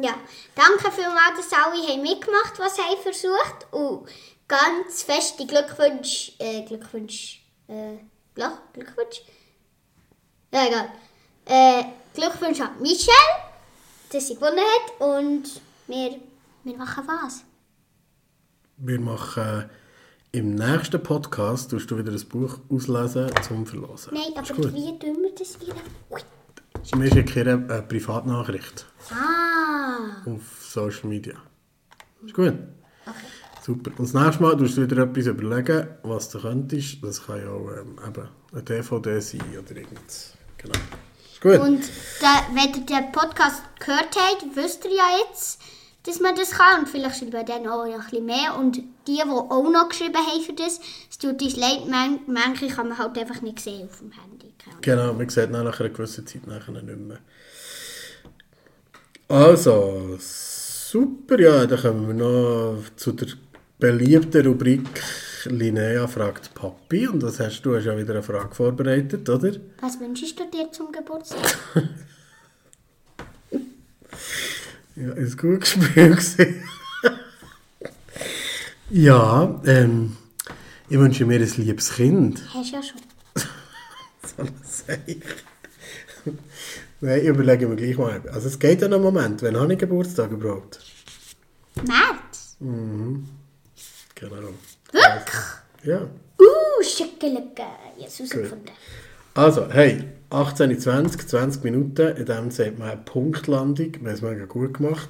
Ja, 0.00 0.14
danke 0.54 0.92
vielmals, 0.92 1.36
dass 1.36 1.52
alle 1.52 1.82
haben 1.82 2.02
mitgemacht 2.02 2.58
was 2.58 2.76
sie 2.76 2.82
versucht. 3.02 3.66
Und 3.72 4.08
ganz 4.46 5.02
feste 5.02 5.46
Glückwünsche, 5.46 6.32
äh, 6.38 6.62
Glückwünsche, 6.62 7.38
äh, 7.68 7.98
Glück, 8.34 8.72
Glückwünsche? 8.72 9.22
Ja, 10.52 10.66
egal. 10.66 10.88
Äh, 11.48 11.82
Glückwünsche 12.14 12.64
an 12.64 12.80
Michelle, 12.80 13.16
dass 14.12 14.28
sie 14.28 14.34
gewonnen 14.34 14.58
hat. 14.58 15.00
Und 15.00 15.60
wir, 15.86 16.16
wir 16.64 16.76
machen 16.76 17.04
was? 17.06 17.42
Wir 18.76 19.00
machen 19.00 19.64
im 20.32 20.54
nächsten 20.54 21.02
Podcast, 21.02 21.70
tust 21.70 21.90
du 21.90 21.96
wieder 21.98 22.12
ein 22.12 22.28
Buch 22.28 22.58
auslesen 22.70 23.30
zum 23.46 23.64
Verlosen. 23.66 24.12
Nein, 24.14 24.34
aber 24.36 24.72
wie 24.74 24.98
tun 24.98 25.16
wir 25.22 25.34
das 25.36 25.58
wieder? 25.60 25.74
Ui. 26.10 26.20
Wir 26.96 27.10
schicken 27.10 27.48
eine 27.70 27.82
Privatnachricht 27.82 28.86
Ah, 29.10 30.30
auf 30.30 30.42
Social 30.62 31.08
Media. 31.08 31.34
Ist 32.24 32.34
gut? 32.34 32.52
okay. 33.06 33.16
Super. 33.62 33.90
Und 33.98 34.00
das 34.00 34.14
nächste 34.14 34.42
Mal 34.42 34.56
tust 34.56 34.76
du 34.76 34.86
dir 34.86 35.02
etwas 35.02 35.26
überlegen, 35.26 35.88
was 36.02 36.28
du 36.30 36.40
könntest. 36.40 37.02
Das 37.02 37.24
kann 37.26 37.40
ja 37.42 37.50
auch 37.50 37.70
ähm, 37.72 37.98
eben 38.06 38.28
eine 38.52 38.62
DVD 38.62 39.20
sein 39.20 39.40
oder 39.58 39.76
irgendwas. 39.76 40.34
Genau. 40.58 40.78
Gut? 41.40 41.58
Und 41.60 41.82
da, 42.20 42.46
wenn 42.52 42.74
ihr 42.74 42.86
den 42.86 43.12
Podcast 43.12 43.62
gehört 43.78 44.16
habt, 44.16 44.56
wisst 44.56 44.84
ihr 44.84 44.92
ja 44.92 45.04
jetzt, 45.26 45.60
dass 46.04 46.20
man 46.20 46.34
das 46.34 46.50
kann. 46.52 46.80
Und 46.80 46.88
vielleicht 46.88 47.18
schreiben 47.18 47.46
dann 47.46 47.66
auch 47.68 47.86
noch 47.86 47.94
ein 47.94 48.00
bisschen 48.00 48.26
mehr. 48.26 48.56
Und 48.58 48.76
die, 48.76 48.84
die 49.06 49.22
auch 49.22 49.70
noch 49.70 49.88
geschrieben 49.88 50.16
haben 50.16 50.42
für 50.42 50.52
das, 50.52 50.80
es 51.10 51.18
tut 51.18 51.40
uns 51.40 51.56
leid, 51.56 51.88
man, 51.88 52.20
manche 52.26 52.68
kann 52.68 52.88
man 52.88 52.98
halt 52.98 53.16
einfach 53.18 53.40
nicht 53.42 53.60
sehen 53.60 53.88
auf 53.88 53.98
dem 53.98 54.12
Handy. 54.12 54.48
Genau, 54.80 55.12
man 55.12 55.28
sieht 55.28 55.50
nach 55.50 55.80
einer 55.80 55.88
gewissen 55.88 56.26
Zeit 56.26 56.46
nachher 56.46 56.72
nicht 56.72 56.98
mehr. 56.98 57.18
Also, 59.28 60.16
super, 60.18 61.38
ja, 61.40 61.66
dann 61.66 61.80
kommen 61.80 62.08
wir 62.08 62.14
noch 62.14 62.82
zu 62.96 63.12
der 63.12 63.28
beliebten 63.78 64.46
Rubrik 64.46 64.88
Linnea 65.50 66.06
fragt 66.06 66.54
Papi. 66.54 67.08
Und 67.08 67.22
das 67.22 67.40
hast 67.40 67.62
du 67.62 67.76
hast 67.76 67.84
ja 67.84 67.96
wieder 67.96 68.14
eine 68.14 68.22
Frage 68.22 68.54
vorbereitet, 68.54 69.28
oder? 69.28 69.52
Was 69.80 69.98
wünschst 70.00 70.38
du 70.38 70.44
dir 70.50 70.70
zum 70.72 70.92
Geburtstag? 70.92 71.58
Ja, 74.96 75.12
ist 75.12 75.38
gut 75.38 75.60
gespielt. 75.60 76.18
Ja, 78.90 79.60
ähm, 79.66 80.16
ich 80.88 80.98
wünsche 80.98 81.26
mir 81.26 81.38
ein 81.38 81.52
liebes 81.58 81.92
Kind. 81.94 82.42
Hast 82.54 82.72
du 82.72 82.76
ja 82.76 82.82
schon. 82.82 83.00
So 83.34 84.42
ein 84.42 84.54
Seich. 84.64 85.18
Nein, 87.00 87.20
ich 87.20 87.26
überlege 87.26 87.68
mir 87.68 87.76
gleich 87.76 87.98
mal. 87.98 88.22
Also 88.32 88.48
es 88.48 88.58
geht 88.58 88.80
ja 88.80 88.88
noch 88.88 88.96
einen 88.96 89.04
Moment. 89.04 89.42
Wann 89.42 89.58
habe 89.58 89.74
ich 89.74 89.78
Geburtstag 89.78 90.30
überhaupt? 90.30 90.80
März? 91.86 92.56
Genau. 94.20 94.48
Wirklich? 94.92 95.44
Ja. 95.84 96.00
Uh, 96.40 96.82
Schickelecke. 96.82 97.62
Jetzt 97.98 98.18
herausgefunden. 98.18 98.70
Also, 99.34 99.68
hey, 99.70 100.04
18.20 100.30 101.26
20 101.28 101.64
Minuten. 101.64 102.16
In 102.16 102.26
dem 102.26 102.50
sagt 102.50 102.78
man 102.78 102.90
eine 102.90 103.00
Punktlandung. 103.00 103.92
Wir 103.92 103.98
haben 104.00 104.06
es 104.06 104.22
mega 104.22 104.44
gut 104.46 104.74
gemacht. 104.74 105.08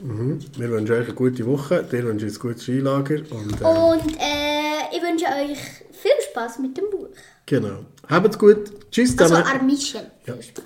Mhm. 0.00 0.40
Wir 0.56 0.70
wünschen 0.70 0.92
euch 0.94 1.04
eine 1.06 1.14
gute 1.14 1.46
Woche. 1.46 1.82
Dir 1.84 2.04
wünsche 2.04 2.26
ich 2.26 2.34
ein 2.34 2.38
gutes 2.38 2.62
Skilager. 2.62 3.20
Und, 3.30 3.60
äh, 3.60 3.64
Und 3.64 4.16
äh, 4.16 4.96
ich 4.96 5.02
wünsche 5.02 5.26
euch 5.26 5.58
viel 5.92 6.10
Spaß 6.30 6.58
mit 6.60 6.76
dem 6.76 6.90
Buch. 6.90 7.08
genau. 7.46 7.84
Habt's 8.08 8.38
gut. 8.38 8.90
Tschüss 8.90 9.18
Also, 9.18 9.34
zusammen. 9.36 9.60
an 9.60 9.66
Michel. 9.66 10.10
Ja. 10.26 10.34
Viel 10.34 10.42
Spaß. 10.44 10.64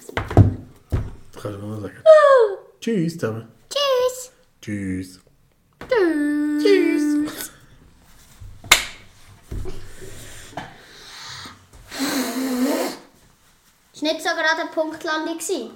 Das 1.32 1.42
kannst 1.42 1.58
du 1.58 1.66
noch 1.66 1.80
sagen. 1.80 1.94
Tschüss 2.80 3.18
zusammen. 3.18 3.48
Tschüss. 3.70 4.30
Tschüss. 4.60 5.20
Tschüss. 6.60 7.50
Ist 13.92 13.99
nicht 14.12 14.22
so 14.22 14.30
gerade 14.30 14.62
eine 14.62 14.70
Punktlandung 14.70 15.38
gewesen? 15.38 15.70